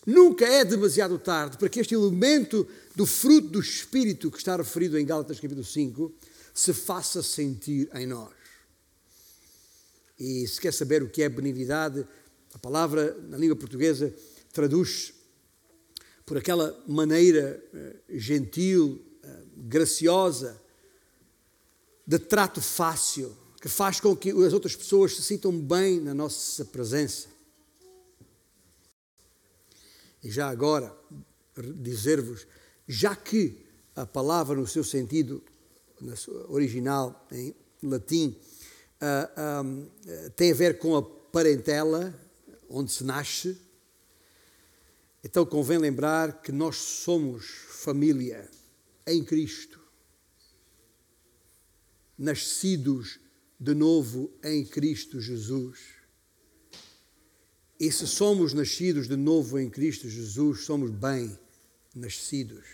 [0.06, 4.96] nunca é demasiado tarde para que este elemento do fruto do Espírito que está referido
[5.00, 6.14] em Gálatas capítulo 5
[6.54, 8.30] se faça sentir em nós.
[10.20, 12.08] E se quer saber o que é benignidade,
[12.54, 14.14] a palavra na língua portuguesa
[14.54, 15.17] traduz
[16.28, 20.62] por aquela maneira eh, gentil, eh, graciosa,
[22.06, 26.66] de trato fácil, que faz com que as outras pessoas se sintam bem na nossa
[26.66, 27.30] presença.
[30.22, 30.94] E já agora,
[31.76, 32.46] dizer-vos,
[32.86, 35.42] já que a palavra, no seu sentido
[36.50, 38.36] original, em latim,
[39.64, 39.88] um,
[40.36, 42.14] tem a ver com a parentela,
[42.70, 43.58] onde se nasce,
[45.28, 48.50] então convém lembrar que nós somos família
[49.06, 49.78] em Cristo,
[52.18, 53.20] nascidos
[53.60, 55.98] de novo em Cristo Jesus.
[57.78, 61.38] E se somos nascidos de novo em Cristo Jesus, somos bem
[61.94, 62.66] nascidos.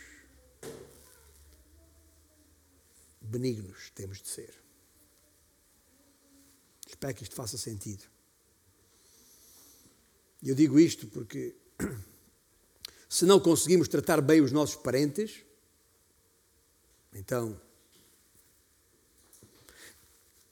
[3.19, 4.53] Benignos temos de ser.
[6.87, 8.03] Espero que isto faça sentido.
[10.43, 11.55] Eu digo isto porque,
[13.13, 15.35] se não conseguimos tratar bem os nossos parentes,
[17.13, 17.61] então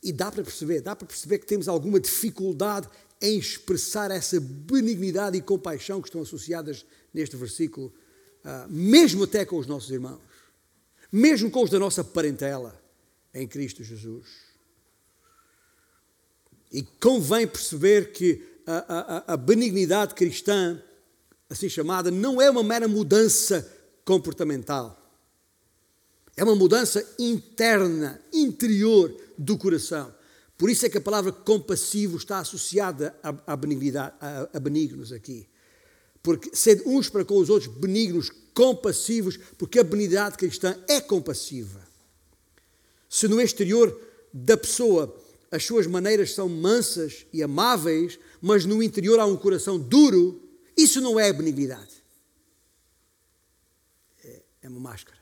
[0.04, 2.88] e dá para perceber, dá para perceber que temos alguma dificuldade
[3.20, 7.92] em expressar essa benignidade e compaixão que estão associadas neste versículo,
[8.46, 10.22] uh, mesmo até com os nossos irmãos,
[11.12, 12.80] mesmo com os da nossa parentela
[13.34, 14.28] em Cristo Jesus.
[16.72, 20.80] E convém perceber que a, a, a benignidade cristã,
[21.52, 23.70] assim chamada, não é uma mera mudança
[24.06, 24.98] comportamental.
[26.38, 30.16] É uma mudança interna, interior do coração.
[30.58, 33.14] Por isso é que a palavra compassivo está associada
[33.46, 34.16] à, benignidade,
[34.54, 35.46] a, benignos aqui.
[36.24, 41.82] Porque sede uns para com os outros benignos, compassivos, porque a benignidade cristã é compassiva.
[43.10, 44.00] Se no exterior
[44.34, 45.14] da pessoa
[45.52, 51.02] as suas maneiras são mansas e amáveis, mas no interior há um coração duro, isso
[51.02, 52.04] não é benignidade.
[54.24, 55.20] É, é uma máscara.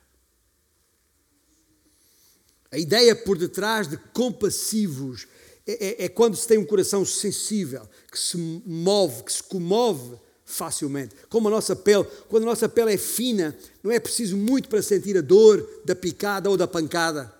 [2.71, 5.27] A ideia por detrás de compassivos
[5.65, 10.17] é, é, é, quando se tem um coração sensível, que se move, que se comove
[10.43, 11.15] facilmente.
[11.29, 14.81] Como a nossa pele, quando a nossa pele é fina, não é preciso muito para
[14.81, 17.31] sentir a dor da picada ou da pancada.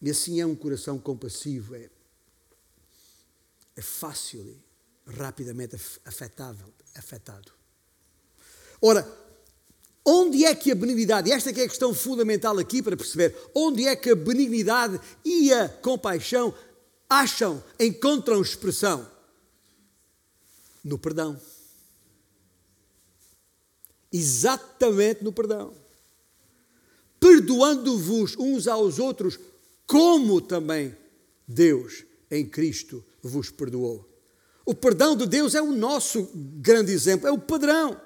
[0.00, 1.90] E assim é um coração compassivo, é,
[3.74, 4.56] é fácil
[5.08, 7.52] rapidamente afetável, afetado.
[8.80, 9.06] Ora,
[10.10, 13.94] Onde é que a benignidade, esta é a questão fundamental aqui para perceber, onde é
[13.94, 16.54] que a benignidade e a compaixão
[17.10, 19.06] acham, encontram expressão?
[20.82, 21.38] No perdão.
[24.10, 25.74] Exatamente no perdão.
[27.20, 29.38] Perdoando-vos uns aos outros,
[29.86, 30.96] como também
[31.46, 34.07] Deus em Cristo vos perdoou.
[34.68, 37.98] O perdão de Deus é o nosso grande exemplo, é o padrão.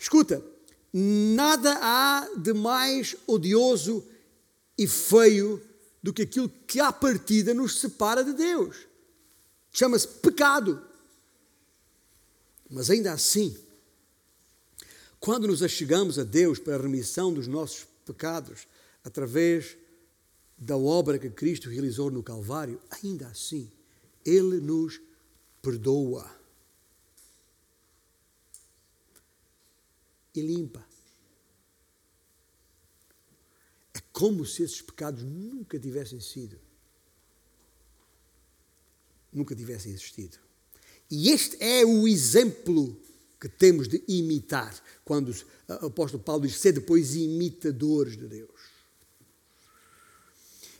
[0.00, 0.42] Escuta,
[0.90, 4.02] Nada há de mais odioso
[4.78, 5.62] e feio
[6.02, 8.86] do que aquilo que à partida nos separa de Deus.
[9.70, 10.82] Chama-se pecado.
[12.70, 13.54] Mas ainda assim,
[15.20, 18.66] quando nos achegamos a Deus para a remissão dos nossos pecados,
[19.04, 19.76] através
[20.56, 23.70] da obra que Cristo realizou no Calvário, ainda assim,
[24.24, 25.04] Ele nos
[25.66, 26.36] perdoa.
[30.38, 30.86] e limpa.
[33.94, 36.58] É como se esses pecados nunca tivessem sido,
[39.32, 40.36] nunca tivessem existido.
[41.10, 43.00] E este é o exemplo
[43.40, 44.78] que temos de imitar.
[45.04, 45.34] Quando
[45.68, 48.76] o apóstolo Paulo diz ser depois imitadores de Deus.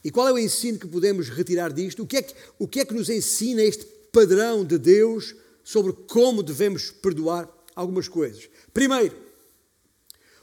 [0.05, 2.03] E qual é o ensino que podemos retirar disto?
[2.03, 5.93] O que é que, o que, é que nos ensina este padrão de Deus sobre
[5.93, 8.49] como devemos perdoar algumas coisas?
[8.73, 9.15] Primeiro,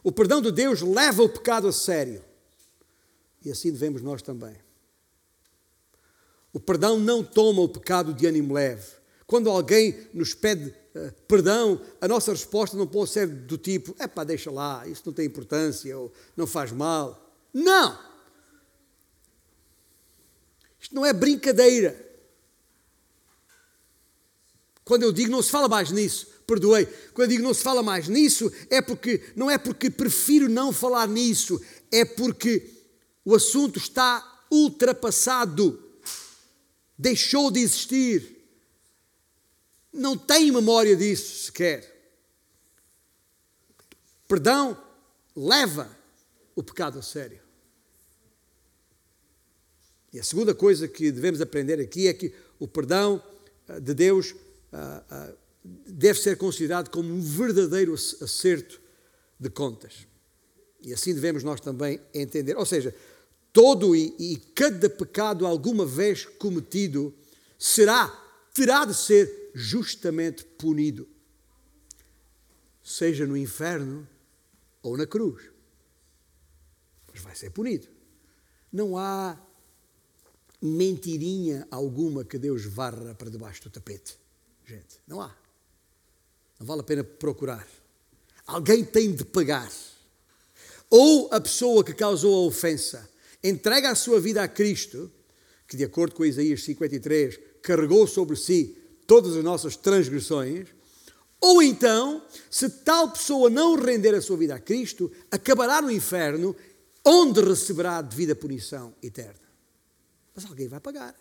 [0.03, 2.23] o perdão de Deus leva o pecado a sério.
[3.43, 4.55] E assim devemos nós também.
[6.53, 8.91] O perdão não toma o pecado de ânimo leve.
[9.25, 14.07] Quando alguém nos pede uh, perdão, a nossa resposta não pode ser do tipo: é
[14.07, 17.35] pá, deixa lá, isso não tem importância, ou não faz mal.
[17.51, 17.97] Não!
[20.79, 22.12] Isto não é brincadeira.
[24.85, 26.85] Quando eu digo não se fala mais nisso, perdoei.
[27.13, 30.73] Quando eu digo não se fala mais nisso, é porque não é porque prefiro não
[30.73, 31.61] falar nisso,
[31.91, 32.69] é porque
[33.23, 35.81] o assunto está ultrapassado.
[36.97, 38.33] Deixou de existir.
[39.91, 41.91] Não tenho memória disso sequer.
[44.27, 44.77] Perdão
[45.35, 45.89] leva
[46.55, 47.41] o pecado a sério.
[50.11, 53.21] E a segunda coisa que devemos aprender aqui é que o perdão
[53.67, 54.35] ah, de Deus
[54.73, 58.81] ah, ah, deve ser considerado como um verdadeiro acerto
[59.39, 60.07] de contas.
[60.81, 62.57] E assim devemos nós também entender.
[62.57, 62.93] Ou seja,
[63.53, 67.13] todo e, e cada pecado alguma vez cometido
[67.57, 68.07] será,
[68.53, 71.07] terá de ser justamente punido,
[72.83, 74.07] seja no inferno
[74.81, 75.43] ou na cruz.
[77.13, 77.87] Mas vai ser punido.
[78.71, 79.39] Não há
[80.59, 84.22] mentirinha alguma que Deus varra para debaixo do tapete.
[84.65, 85.35] Gente, não há.
[86.59, 87.67] Não vale a pena procurar.
[88.45, 89.71] Alguém tem de pagar.
[90.89, 93.09] Ou a pessoa que causou a ofensa
[93.43, 95.11] entrega a sua vida a Cristo,
[95.67, 100.69] que de acordo com Isaías 53, carregou sobre si todas as nossas transgressões,
[101.41, 106.55] ou então, se tal pessoa não render a sua vida a Cristo, acabará no inferno,
[107.03, 109.41] onde receberá devida punição eterna.
[110.33, 111.13] Mas alguém vai pagar.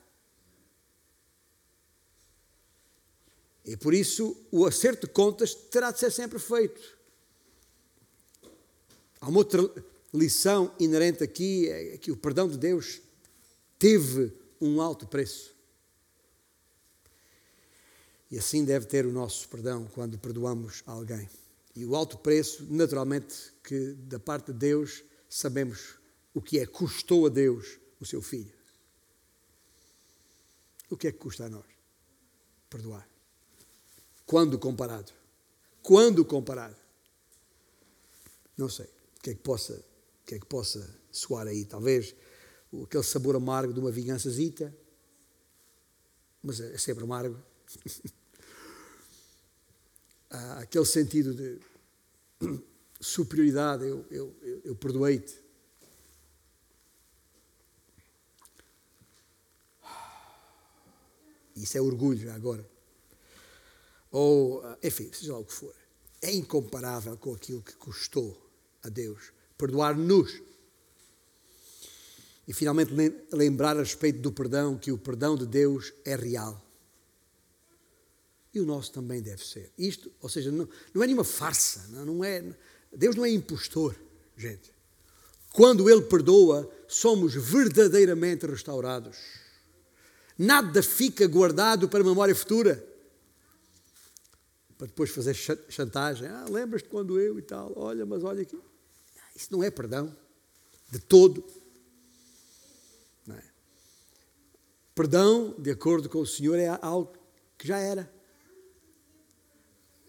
[3.65, 6.81] E por isso o acerto de contas terá de ser sempre feito.
[9.21, 9.71] Há uma outra
[10.13, 13.01] lição inerente aqui, é que o perdão de Deus
[13.79, 15.55] teve um alto preço.
[18.31, 21.29] E assim deve ter o nosso perdão quando perdoamos alguém.
[21.77, 25.95] E o alto preço, naturalmente, que da parte de Deus sabemos
[26.35, 28.53] o que é, custou a Deus o seu filho.
[30.91, 31.67] O que é que custa a nós?
[32.69, 33.12] Perdoar.
[34.27, 35.13] Quando comparado?
[35.83, 36.77] Quando comparado?
[38.57, 38.87] Não sei.
[39.19, 41.65] O que é que possa, o que é que possa soar aí?
[41.65, 42.15] Talvez
[42.85, 44.75] aquele sabor amargo de uma vingançazita,
[46.43, 47.39] mas é sempre amargo.
[50.31, 51.61] Há aquele sentido de
[53.01, 55.43] superioridade, eu, eu, eu, eu perdoei-te.
[61.55, 62.72] Isso é orgulho agora
[64.13, 65.75] ou, enfim, seja lá o que for,
[66.21, 68.39] é incomparável com aquilo que custou
[68.83, 70.43] a Deus perdoar-nos.
[72.47, 72.93] E finalmente
[73.33, 76.61] lembrar a respeito do perdão, que o perdão de Deus é real.
[78.53, 79.73] E o nosso também deve ser.
[79.79, 82.45] Isto, ou seja, não, não é nenhuma farsa, não é,
[82.93, 83.97] Deus não é impostor,
[84.37, 84.71] gente.
[85.53, 89.17] Quando Ele perdoa, somos verdadeiramente restaurados.
[90.37, 92.92] Nada fica guardado para memória futura
[94.83, 95.33] para depois fazer
[95.69, 96.27] chantagem.
[96.27, 97.73] Ah, lembras-te quando eu e tal?
[97.77, 98.61] Olha, mas olha aqui.
[99.33, 100.13] Isso não é perdão,
[100.91, 101.45] de todo.
[103.29, 103.43] É?
[104.93, 107.17] Perdão, de acordo com o Senhor, é algo
[107.57, 108.13] que já era.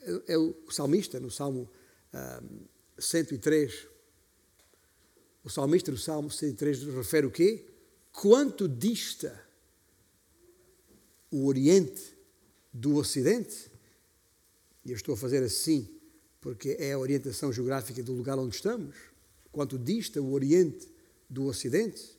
[0.02, 1.70] É, é o salmista, no Salmo
[2.12, 2.66] um,
[2.98, 3.88] 103.
[5.44, 7.64] O salmista, no Salmo 103, refere o quê?
[8.12, 9.40] Quanto dista
[11.30, 12.18] o Oriente
[12.74, 13.72] do Ocidente?
[14.86, 15.90] E eu estou a fazer assim
[16.42, 18.96] porque é a orientação geográfica do lugar onde estamos.
[19.52, 20.90] Quanto dista o Oriente
[21.30, 22.12] do Ocidente,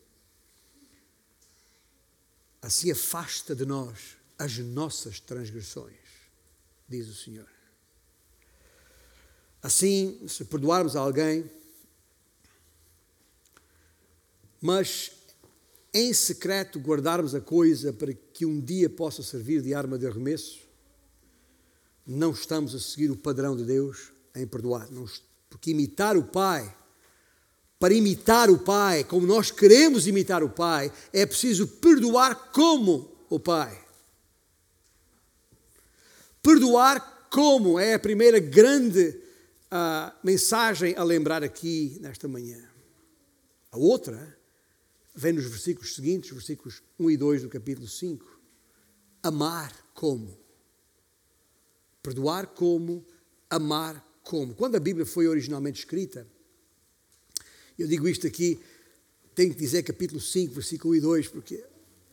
[2.62, 5.94] assim afasta de nós as nossas transgressões,
[6.88, 7.48] diz o Senhor.
[9.62, 11.48] Assim, se perdoarmos a alguém,
[14.60, 15.12] mas
[15.92, 20.63] em secreto guardarmos a coisa para que um dia possa servir de arma de arremesso,
[22.06, 24.88] não estamos a seguir o padrão de Deus em perdoar.
[25.48, 26.74] Porque imitar o Pai,
[27.78, 33.38] para imitar o Pai, como nós queremos imitar o Pai, é preciso perdoar como o
[33.38, 33.82] Pai.
[36.42, 42.62] Perdoar como é a primeira grande uh, mensagem a lembrar aqui nesta manhã.
[43.72, 44.38] A outra
[45.14, 48.40] vem nos versículos seguintes, versículos 1 e 2 do capítulo 5.
[49.22, 50.43] Amar como?
[52.04, 53.02] Perdoar como?
[53.48, 54.54] Amar como?
[54.54, 56.26] Quando a Bíblia foi originalmente escrita,
[57.78, 58.60] eu digo isto aqui,
[59.34, 61.64] tenho que dizer capítulo 5, versículo 1 e 2, porque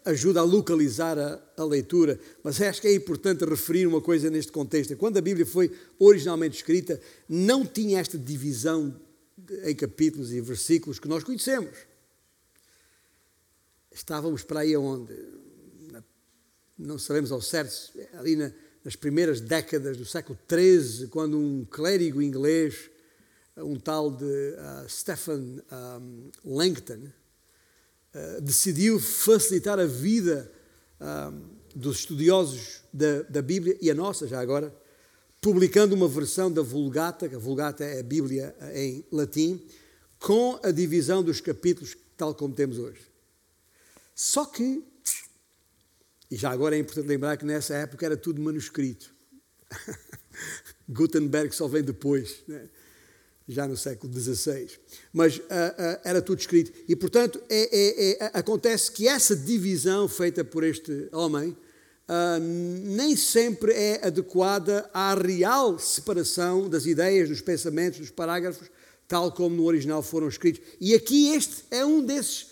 [0.06, 4.50] ajuda a localizar a, a, leitura, mas acho que é importante referir uma coisa neste
[4.50, 4.96] contexto.
[4.96, 5.70] Quando a Bíblia foi
[6.00, 8.98] originalmente escrita, não tinha esta divisão
[9.66, 11.76] em capítulos e versículos que nós conhecemos.
[13.92, 15.14] Estávamos para aí aonde?
[16.80, 18.54] Não sabemos ao certo, ali na,
[18.84, 22.90] nas primeiras décadas do século XIII, quando um clérigo inglês,
[23.58, 27.08] um tal de uh, Stephen um, Langton,
[28.16, 30.52] uh, decidiu facilitar a vida
[31.76, 34.72] dos estudiosos da, da, Bíblia e a nossa já agora,
[35.40, 39.60] publicando uma versão da Vulgata, que a Vulgata é a Bíblia em latim,
[40.20, 43.02] com a divisão dos capítulos tal como temos hoje.
[44.14, 44.84] Só que
[46.32, 49.14] e já agora é importante lembrar que nessa época era tudo manuscrito.
[50.88, 52.70] Gutenberg só vem depois, né?
[53.46, 54.70] já no século XVI.
[55.12, 56.72] Mas uh, uh, era tudo escrito.
[56.88, 63.14] E, portanto, é, é, é, acontece que essa divisão feita por este homem uh, nem
[63.18, 68.70] sempre é adequada à real separação das ideias, dos pensamentos, dos parágrafos,
[69.06, 70.66] tal como no original foram escritos.
[70.80, 72.52] E aqui este é um desses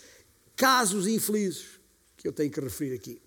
[0.54, 1.80] casos infelizes
[2.18, 3.22] que eu tenho que referir aqui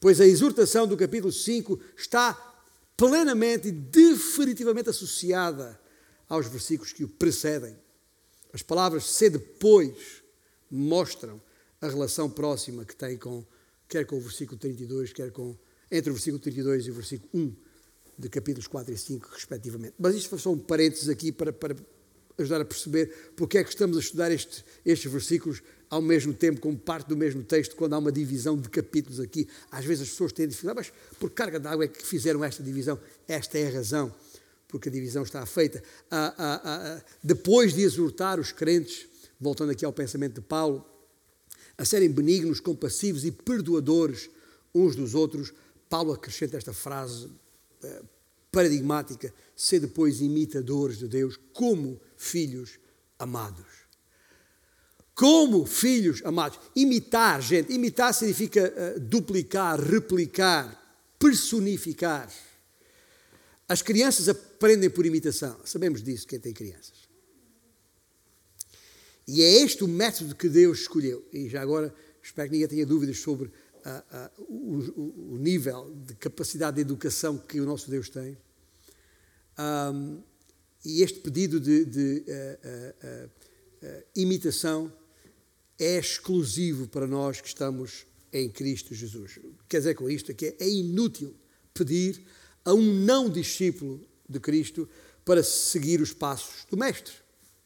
[0.00, 2.34] pois a exortação do capítulo 5 está
[2.96, 5.78] plenamente e definitivamente associada
[6.28, 7.76] aos versículos que o precedem.
[8.52, 10.22] As palavras se depois
[10.70, 11.40] mostram
[11.80, 13.44] a relação próxima que tem com,
[13.88, 15.56] quer com o versículo 32, quer com,
[15.90, 17.56] entre o versículo 32 e o versículo 1
[18.18, 19.94] de capítulos 4 e 5, respectivamente.
[19.98, 21.76] Mas isto foi só um parênteses aqui para, para
[22.36, 26.60] ajudar a perceber porque é que estamos a estudar este, estes versículos ao mesmo tempo
[26.60, 29.48] como parte do mesmo texto, quando há uma divisão de capítulos aqui.
[29.70, 32.98] Às vezes as pessoas têm dificuldade, mas por carga d'água é que fizeram esta divisão.
[33.26, 34.12] Esta é a razão
[34.68, 35.82] porque a divisão está feita.
[36.10, 39.06] Ah, ah, ah, depois de exortar os crentes,
[39.40, 40.84] voltando aqui ao pensamento de Paulo,
[41.76, 44.28] a serem benignos, compassivos e perdoadores
[44.74, 45.54] uns dos outros,
[45.88, 47.30] Paulo acrescenta esta frase
[47.82, 48.02] eh,
[48.52, 52.78] paradigmática: ser depois imitadores de Deus como filhos
[53.18, 53.77] amados.
[55.18, 56.60] Como filhos amados.
[56.76, 57.72] Imitar, gente.
[57.72, 60.80] Imitar significa uh, duplicar, replicar,
[61.18, 62.32] personificar.
[63.68, 65.58] As crianças aprendem por imitação.
[65.64, 67.08] Sabemos disso, quem tem crianças.
[69.26, 71.26] E é este o método que Deus escolheu.
[71.32, 71.92] E já agora,
[72.22, 77.36] espero que ninguém tenha dúvidas sobre uh, uh, o, o, nível de capacidade de educação
[77.36, 78.38] que o nosso Deus tem.
[79.58, 80.22] Um,
[80.84, 83.30] e este pedido de, de uh,
[84.14, 84.92] imitação
[85.78, 89.38] é exclusivo para nós que estamos em Cristo Jesus.
[89.68, 91.34] Quer dizer com isto é que é inútil
[91.72, 92.20] pedir
[92.64, 94.88] a um não discípulo de Cristo
[95.24, 97.14] para seguir os passos do Mestre.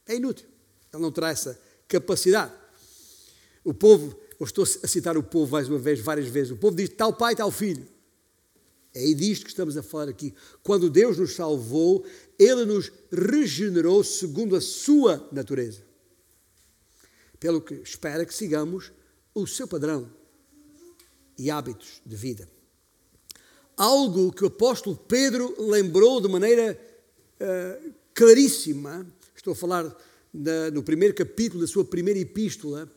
[0.07, 0.47] É inútil.
[0.93, 1.59] Ele não terá essa
[1.89, 2.53] capacidade.
[3.65, 6.77] O povo, eu estou a citar o povo mais uma vez, várias vezes, o povo
[6.77, 7.87] diz tal pai, tal filho.
[8.95, 10.35] É disto que estamos a falar aqui.
[10.63, 12.05] Quando Deus nos salvou,
[12.39, 15.92] Ele nos regenerou segundo a sua natureza
[17.43, 18.93] pelo que espera que sigamos
[19.35, 20.09] o seu padrão
[21.37, 22.49] e hábitos de vida.
[23.77, 26.79] Algo que o apóstolo Pedro lembrou de maneira
[27.41, 29.93] uh, claríssima, estou a falar
[30.33, 32.89] na, no primeiro capítulo da sua primeira epístola,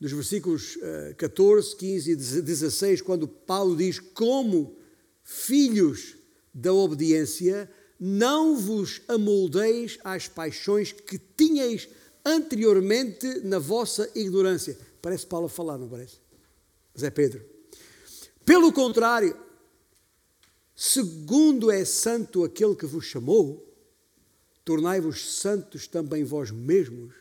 [0.00, 4.76] nos versículos uh, 14, 15 e 16, quando Paulo diz: Como
[5.22, 6.16] filhos
[6.52, 11.88] da obediência, não vos amoldeis às paixões que tinhais
[12.24, 14.78] anteriormente na vossa ignorância.
[15.00, 16.16] Parece Paulo a falar, não parece?
[16.94, 17.44] Mas é Pedro.
[18.44, 19.36] Pelo contrário,
[20.74, 23.68] segundo é santo aquele que vos chamou,
[24.64, 27.14] tornai-vos santos também vós mesmos,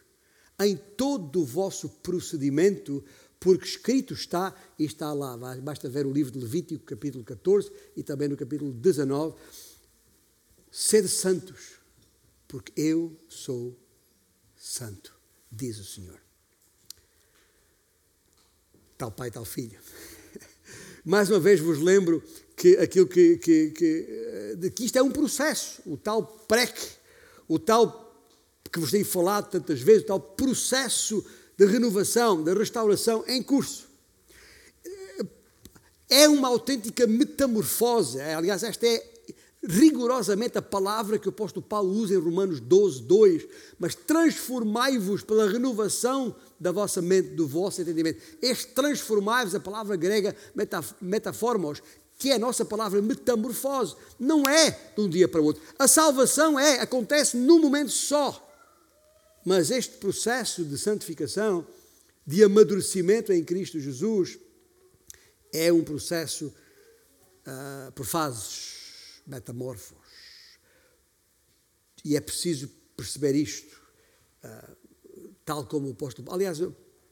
[0.59, 3.03] em todo o vosso procedimento,
[3.39, 8.03] porque escrito está, e está lá, basta ver o livro de Levítico, capítulo 14, e
[8.03, 9.35] também no capítulo 19,
[10.69, 11.79] sede santos,
[12.47, 13.75] porque eu sou
[14.61, 15.11] santo,
[15.51, 16.21] diz o Senhor.
[18.95, 19.79] Tal pai, tal filho.
[21.03, 22.23] Mais uma vez vos lembro
[22.55, 26.79] que aquilo que, que, que, de que isto é um processo, o tal PREC,
[27.47, 28.15] o tal
[28.71, 31.25] que vos tenho falado tantas vezes, o tal processo
[31.57, 33.89] de renovação, de restauração em curso.
[36.07, 38.21] É uma autêntica metamorfose.
[38.21, 39.10] Aliás, esta é
[39.63, 43.47] rigorosamente a palavra que o apóstolo Paulo usa em Romanos 12, 2,
[43.77, 48.21] mas transformai-vos pela renovação da vossa mente, do vosso entendimento.
[48.41, 50.35] Este transformai-vos, a palavra grega
[50.99, 51.81] metaformos,
[52.17, 55.61] que é a nossa palavra metamorfose, não é de um dia para o outro.
[55.77, 58.47] A salvação é, acontece num momento só.
[59.43, 61.65] Mas este processo de santificação,
[62.25, 64.37] de amadurecimento em Cristo Jesus,
[65.51, 66.53] é um processo
[67.47, 68.80] uh, por fases
[69.25, 69.97] metamorfos.
[72.03, 73.79] E é preciso perceber isto,
[74.43, 74.75] uh,
[75.45, 76.31] tal como o apóstolo.
[76.31, 76.59] Aliás,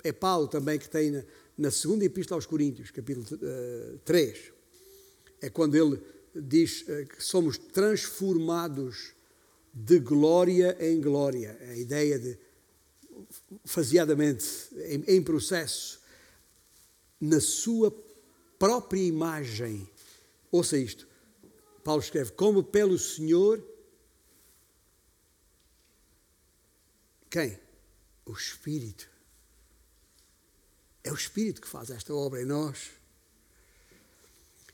[0.04, 1.24] é Paulo também que tem
[1.58, 4.52] na, segunda epístola aos Coríntios, capítulo uh, ah, 3,
[5.42, 6.02] é quando ele
[6.36, 9.14] diz uh, que somos transformados
[9.74, 11.58] de glória em glória.
[11.70, 12.38] A ideia de,
[13.66, 14.46] faseadamente,
[14.76, 16.00] em, em processo,
[17.20, 17.92] na sua
[18.58, 19.90] própria imagem.
[20.52, 21.08] Ouça isto.
[21.84, 23.64] Paulo escreve: Como pelo Senhor.
[27.30, 27.60] Quem?
[28.26, 29.08] O Espírito.
[31.04, 32.92] É o Espírito que faz esta obra em nós.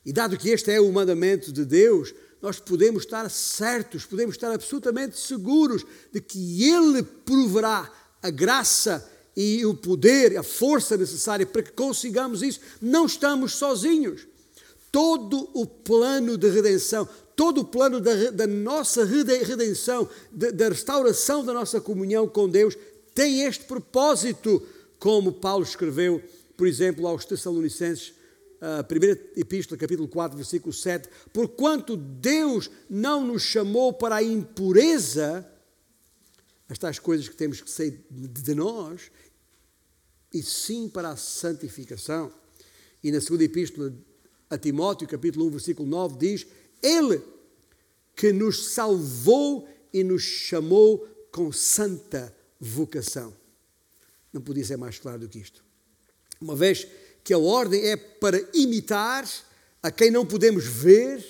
[0.06, 4.51] E dado que este é o mandamento de Deus, nós podemos estar certos, podemos estar
[4.51, 7.91] absolutamente seguros de que Ele proverá
[8.22, 12.60] a graça e o poder, a força necessária para que consigamos isso.
[12.82, 14.28] Não estamos sozinhos
[14.96, 21.43] todo o plano de redenção, todo o plano da, da nossa redenção, da, da restauração
[21.43, 22.78] da nossa comunhão com Deus,
[23.14, 24.66] tem este propósito,
[24.98, 26.24] como Paulo escreveu,
[26.56, 28.14] por exemplo, aos Tessalonicenses,
[28.62, 35.46] a primeira epístola, capítulo 4, versículo 7, porquanto Deus não nos chamou para a impureza,
[36.70, 39.12] as tais coisas que temos que sair de nós,
[40.34, 42.32] e sim para a santificação.
[43.04, 43.93] E na segunda epístola
[44.50, 46.48] a Timóteo, capítulo 1, versículo 9, diz:
[46.82, 47.22] Ele
[48.16, 53.36] que nos salvou e nos chamou com santa vocação.
[54.32, 55.64] Não podia ser mais claro do que isto.
[56.39, 56.88] Uma vez
[57.24, 59.28] que a ordem é para imitar
[59.82, 61.24] a quem não podemos ver,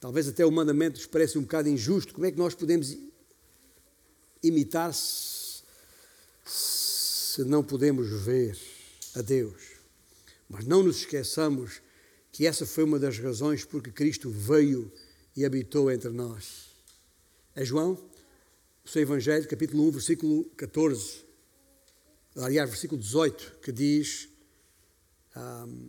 [0.00, 2.14] talvez até o mandamento nos parece um bocado injusto.
[2.14, 2.96] Como é que nós podemos
[4.42, 5.62] imitar se,
[6.44, 8.58] se não podemos ver
[9.14, 9.73] a Deus?
[10.48, 11.80] Mas não nos esqueçamos
[12.30, 14.90] que essa foi uma das razões porque Cristo veio
[15.36, 16.70] e habitou entre nós.
[17.54, 17.92] É João,
[18.84, 21.24] o seu Evangelho, capítulo 1, versículo 14,
[22.36, 24.28] aliás, versículo 18, que diz
[25.36, 25.88] um,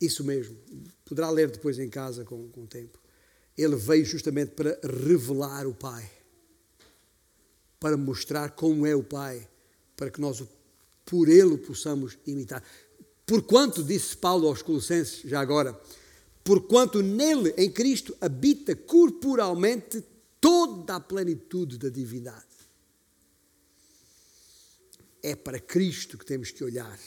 [0.00, 0.56] isso mesmo.
[1.04, 2.98] Poderá ler depois em casa com, com o tempo.
[3.56, 6.10] Ele veio justamente para revelar o Pai,
[7.78, 9.48] para mostrar como é o Pai,
[9.96, 10.42] para que nós
[11.04, 12.62] por Ele possamos imitar.
[13.26, 15.80] Porquanto, disse Paulo aos Colossenses, já agora,
[16.42, 20.04] porquanto nele, em Cristo, habita corporalmente
[20.40, 22.44] toda a plenitude da divindade.
[25.22, 26.98] É para Cristo que temos que olhar,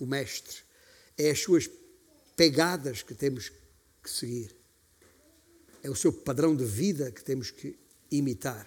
[0.00, 0.56] o Mestre.
[1.16, 1.70] É as suas
[2.34, 3.52] pegadas que temos
[4.02, 4.54] que seguir.
[5.80, 7.78] É o seu padrão de vida que temos que
[8.10, 8.66] imitar.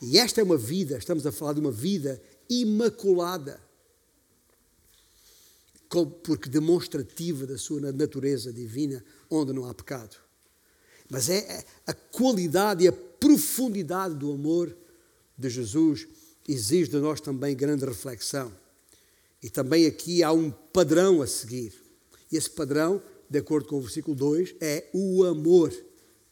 [0.00, 3.60] E esta é uma vida, estamos a falar de uma vida imaculada
[6.22, 10.16] porque demonstrativa da sua natureza divina, onde não há pecado.
[11.08, 14.74] Mas é a qualidade e a profundidade do amor
[15.36, 16.06] de Jesus
[16.48, 18.52] exige de nós também grande reflexão.
[19.42, 21.74] E também aqui há um padrão a seguir.
[22.32, 25.72] E esse padrão, de acordo com o versículo 2, é o amor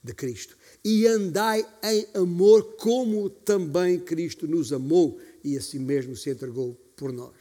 [0.03, 0.57] de Cristo.
[0.85, 7.13] E andai em amor como também Cristo nos amou e assim mesmo se entregou por
[7.13, 7.35] nós.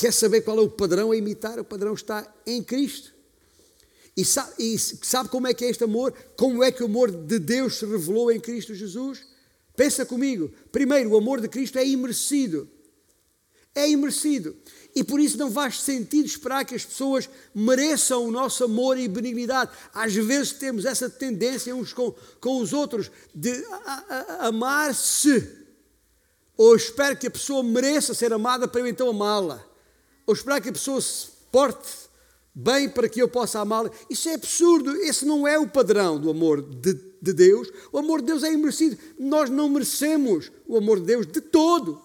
[0.00, 1.58] Quer saber qual é o padrão a imitar?
[1.58, 3.12] O padrão está em Cristo.
[4.16, 6.14] E sabe, e sabe, como é que é este amor?
[6.38, 9.20] Como é que o amor de Deus se revelou em Cristo Jesus?
[9.76, 10.50] Pensa comigo.
[10.72, 12.66] Primeiro, o amor de Cristo é imerecido.
[13.74, 14.56] É imerecido.
[14.96, 19.06] E por isso não faz sentido esperar que as pessoas mereçam o nosso amor e
[19.06, 19.70] benignidade.
[19.92, 23.52] Às vezes temos essa tendência uns com, com os outros de
[24.38, 25.46] amar-se.
[26.56, 29.68] Ou espero que a pessoa mereça ser amada para eu então amá-la
[30.30, 32.08] ou esperar que a pessoa se porte
[32.54, 33.90] bem para que eu possa amá-la.
[34.08, 34.94] Isso é absurdo.
[34.98, 37.68] Esse não é o padrão do amor de, de, Deus.
[37.90, 38.96] O amor de Deus é imerecido.
[39.18, 42.00] Nós não merecemos o amor de Deus de todo.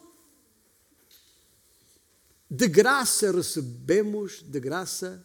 [2.50, 5.24] De graça recebemos, de graça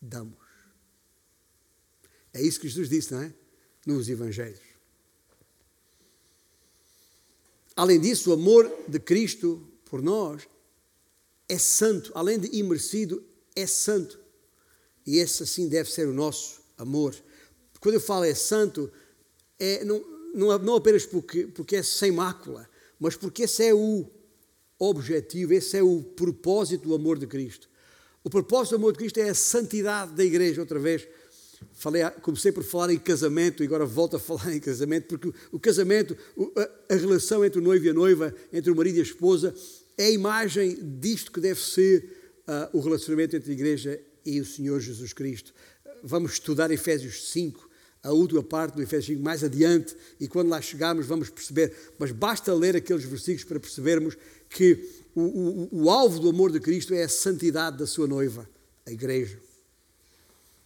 [0.00, 0.38] damos.
[2.32, 3.34] É isso que Jesus disse, não é?
[3.84, 4.60] Nos Evangelhos.
[7.74, 10.46] Além disso, o amor de Cristo por nós
[11.48, 13.22] é santo, além de imerecido,
[13.54, 14.18] é santo.
[15.06, 17.14] E esse assim deve ser o nosso amor.
[17.80, 18.90] Quando eu falo é santo,
[19.58, 20.02] é não,
[20.34, 22.68] não, não apenas porque, porque é sem mácula,
[22.98, 24.06] mas porque esse é o
[24.78, 27.68] objetivo, esse é o propósito do amor de Cristo.
[28.22, 31.06] O propósito do amor de Cristo é a santidade da igreja, outra vez.
[31.72, 35.58] Falei, comecei por falar em casamento e agora volto a falar em casamento, porque o
[35.58, 36.16] casamento,
[36.88, 39.54] a relação entre o noivo e a noiva, entre o marido e a esposa,
[39.96, 44.44] é a imagem disto que deve ser uh, o relacionamento entre a igreja e o
[44.44, 45.54] Senhor Jesus Cristo.
[46.02, 47.70] Vamos estudar Efésios 5,
[48.02, 52.12] a última parte do Efésios 5 mais adiante, e quando lá chegarmos vamos perceber, mas
[52.12, 54.16] basta ler aqueles versículos para percebermos
[54.50, 58.48] que o, o, o alvo do amor de Cristo é a santidade da sua noiva,
[58.84, 59.38] a igreja.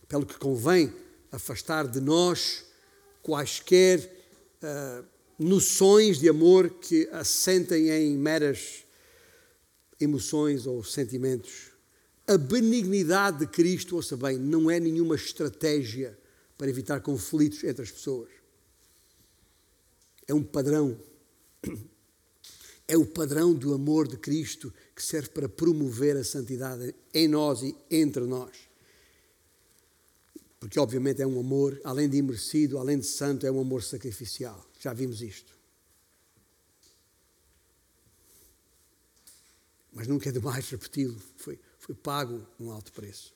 [0.09, 0.93] Pelo que convém
[1.31, 2.65] afastar de nós
[3.23, 4.01] quaisquer
[4.63, 5.05] uh,
[5.39, 8.88] noções de amor que assentem em meras
[10.01, 11.71] emoções ou sentimentos.
[12.27, 16.17] A benignidade de Cristo, ouça bem, não é nenhuma estratégia
[16.57, 18.29] para evitar conflitos entre as pessoas.
[20.27, 20.99] É um padrão.
[22.87, 27.63] É o padrão do amor de Cristo que serve para promover a santidade em nós
[27.63, 28.57] e entre nós.
[30.59, 34.67] Porque, obviamente, é um amor, além de imerecido, além de santo, é um amor sacrificial.
[34.81, 35.58] Já vimos isto.
[39.99, 41.21] Mas nunca é demais repeti-lo.
[41.37, 43.35] Foi, foi pago um alto preço.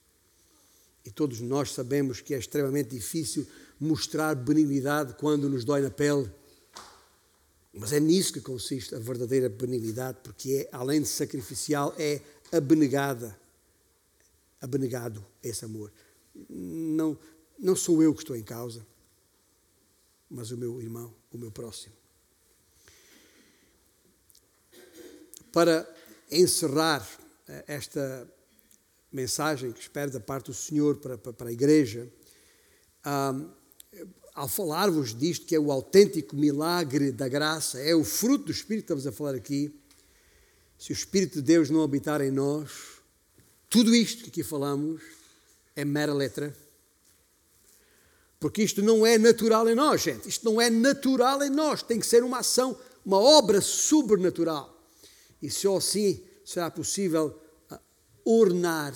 [1.05, 3.45] E todos nós sabemos que é extremamente difícil
[3.81, 6.31] mostrar benignidade quando nos dói na pele.
[7.75, 12.21] Mas é nisso que consiste a verdadeira benignidade, porque é, além de sacrificial, é
[12.53, 13.37] abnegada.
[14.61, 15.93] Abnegado esse amor.
[16.49, 17.19] Não,
[17.59, 18.87] não sou eu que estou em causa,
[20.31, 21.93] mas o meu irmão, o meu próximo.
[25.53, 26.02] Para
[26.33, 27.07] encerrar
[27.49, 28.29] eh, esta
[29.13, 32.11] mensagem que espero da parte do Senhor para, para, a igreja,
[34.35, 38.87] ao falar-vos disto, que é o autêntico milagre da graça, é o fruto do Espírito
[38.87, 39.79] que estamos a falar aqui,
[40.79, 42.71] se o Espírito de Deus não habitar em nós,
[43.69, 45.03] tudo isto que aqui falamos
[45.77, 46.57] é mera letra.
[48.41, 50.29] Porque isto não é natural em nós, gente.
[50.29, 51.83] Isto não é natural em nós.
[51.83, 52.77] Tem que ser uma ação,
[53.07, 54.72] uma obra sobrenatural.
[55.43, 57.37] E só assim será possível
[57.69, 57.81] ah,
[58.25, 58.95] ornar,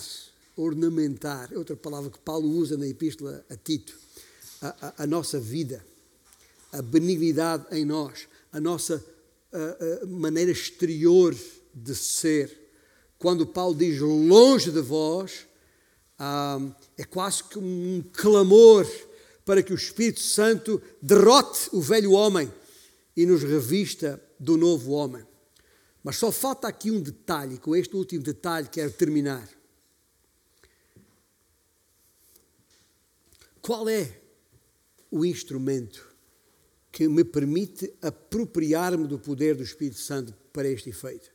[0.55, 3.93] ornamentar, é outra palavra que Paulo usa na epístola a Tito,
[4.61, 5.85] a, a, a nossa vida,
[6.71, 9.03] a benignidade em nós, a nossa
[9.51, 11.35] a, maneira exterior
[11.73, 12.65] de ser.
[13.19, 15.45] Quando Paulo diz longe de vós,
[16.17, 16.59] ah,
[16.97, 18.87] é quase que um clamor
[19.45, 22.51] para que o Espírito Santo derrote o velho homem
[23.15, 25.25] e nos revista do novo homem.
[26.07, 29.45] Mas só falta aqui um detalhe, com este último detalhe quero terminar.
[33.61, 34.21] Qual é
[35.11, 36.15] o instrumento
[36.93, 41.29] que me permite apropriar-me do poder do Espírito Santo para este efeito?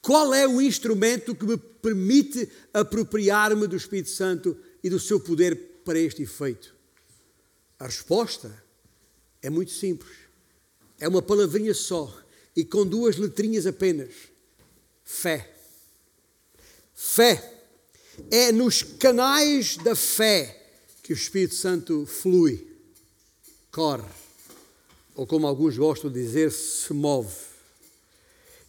[0.00, 5.82] Qual é o instrumento que me permite apropriar-me do Espírito Santo e do seu poder
[5.84, 6.74] para este efeito?
[7.78, 8.64] A resposta
[9.42, 10.29] é muito simples.
[11.00, 12.14] É uma palavrinha só
[12.54, 14.10] e com duas letrinhas apenas:
[15.02, 15.50] fé.
[16.94, 17.56] Fé.
[18.30, 20.60] É nos canais da fé
[21.02, 22.66] que o Espírito Santo flui,
[23.72, 24.04] corre,
[25.14, 27.34] ou como alguns gostam de dizer, se move.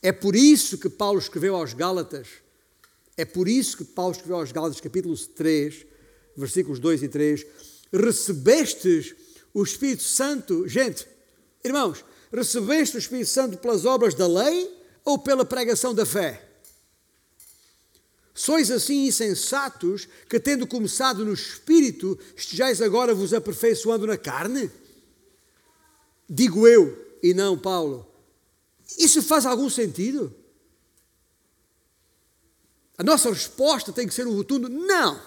[0.01, 2.27] É por isso que Paulo escreveu aos Gálatas,
[3.17, 5.85] é por isso que Paulo escreveu aos Gálatas, capítulo 3,
[6.35, 7.45] versículos 2 e 3,
[7.91, 9.13] recebestes
[9.53, 11.05] o Espírito Santo, gente,
[11.63, 14.71] irmãos, recebeste o Espírito Santo pelas obras da lei
[15.03, 16.47] ou pela pregação da fé?
[18.33, 24.71] Sois assim insensatos que, tendo começado no Espírito, estejais agora vos aperfeiçoando na carne?
[26.29, 28.07] Digo eu, e não Paulo.
[28.97, 30.33] Isso faz algum sentido?
[32.97, 35.21] A nossa resposta tem que ser um rotundo não.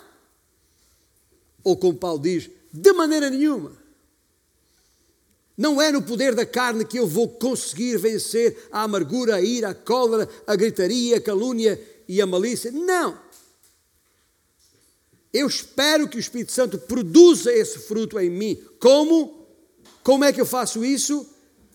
[1.62, 3.84] Ou como Paulo diz, de maneira nenhuma.
[5.57, 9.68] Não é no poder da carne que eu vou conseguir vencer a amargura, a ira,
[9.68, 12.72] a cólera, a gritaria, a calúnia e a malícia.
[12.72, 13.18] Não.
[15.32, 18.61] Eu espero que o Espírito Santo produza esse fruto em mim.
[18.80, 19.46] Como?
[20.02, 21.28] Como é que eu faço isso?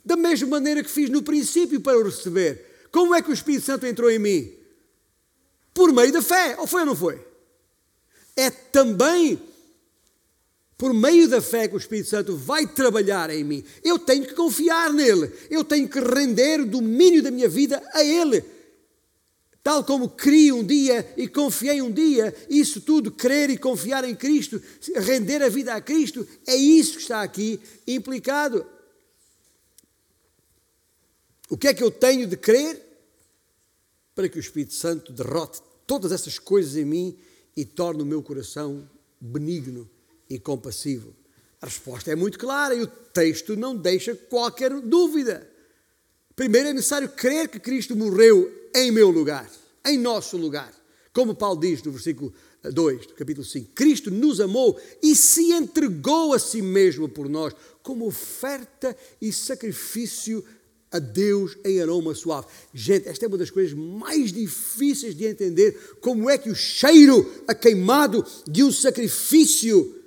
[0.03, 2.88] Da mesma maneira que fiz no princípio para o receber.
[2.91, 4.53] Como é que o Espírito Santo entrou em mim?
[5.73, 6.55] Por meio da fé.
[6.57, 7.25] Ou foi ou não foi?
[8.36, 9.41] É também
[10.80, 13.61] por meio da fé que o Espírito Santo vai trabalhar em mim.
[13.84, 15.30] Eu tenho que confiar nele.
[15.49, 18.41] Eu tenho que render o domínio da minha vida a ele.
[19.61, 24.15] Tal como criei um dia e confiei um dia, isso tudo, crer e confiar em
[24.15, 24.61] Cristo,
[24.95, 28.65] render a vida a Cristo, é isso que está aqui implicado.
[31.49, 32.82] O que é que eu tenho de crer?
[34.15, 37.19] Para que o Espírito Santo derrote todas essas coisas em mim
[37.53, 39.89] e torne o meu coração benigno
[40.30, 41.15] e compassivo.
[41.61, 45.49] A resposta é muito clara e o texto não deixa qualquer dúvida.
[46.36, 49.49] Primeiro é necessário crer que Cristo morreu em meu lugar,
[49.86, 50.73] em nosso lugar.
[51.11, 56.34] Como Paulo diz no versículo 2 do capítulo 5: Cristo nos amou e se entregou
[56.34, 57.53] a si mesmo por nós,
[57.84, 60.45] como oferta e sacrifício
[60.91, 62.47] a Deus em aroma suave.
[62.73, 65.77] Gente, esta é uma das coisas mais difíceis de entender.
[65.99, 69.99] Como é que o cheiro a queimado de um sacrifício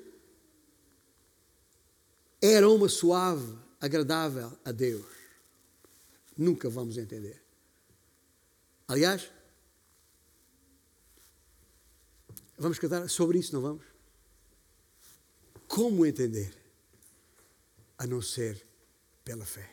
[2.43, 5.07] é aroma suave, agradável a Deus?
[6.37, 7.41] Nunca vamos entender.
[8.89, 9.31] Aliás,
[12.59, 13.85] vamos cantar sobre isso, não vamos?
[15.69, 16.53] Como entender?
[17.97, 18.67] A não ser
[19.25, 19.72] pela fé.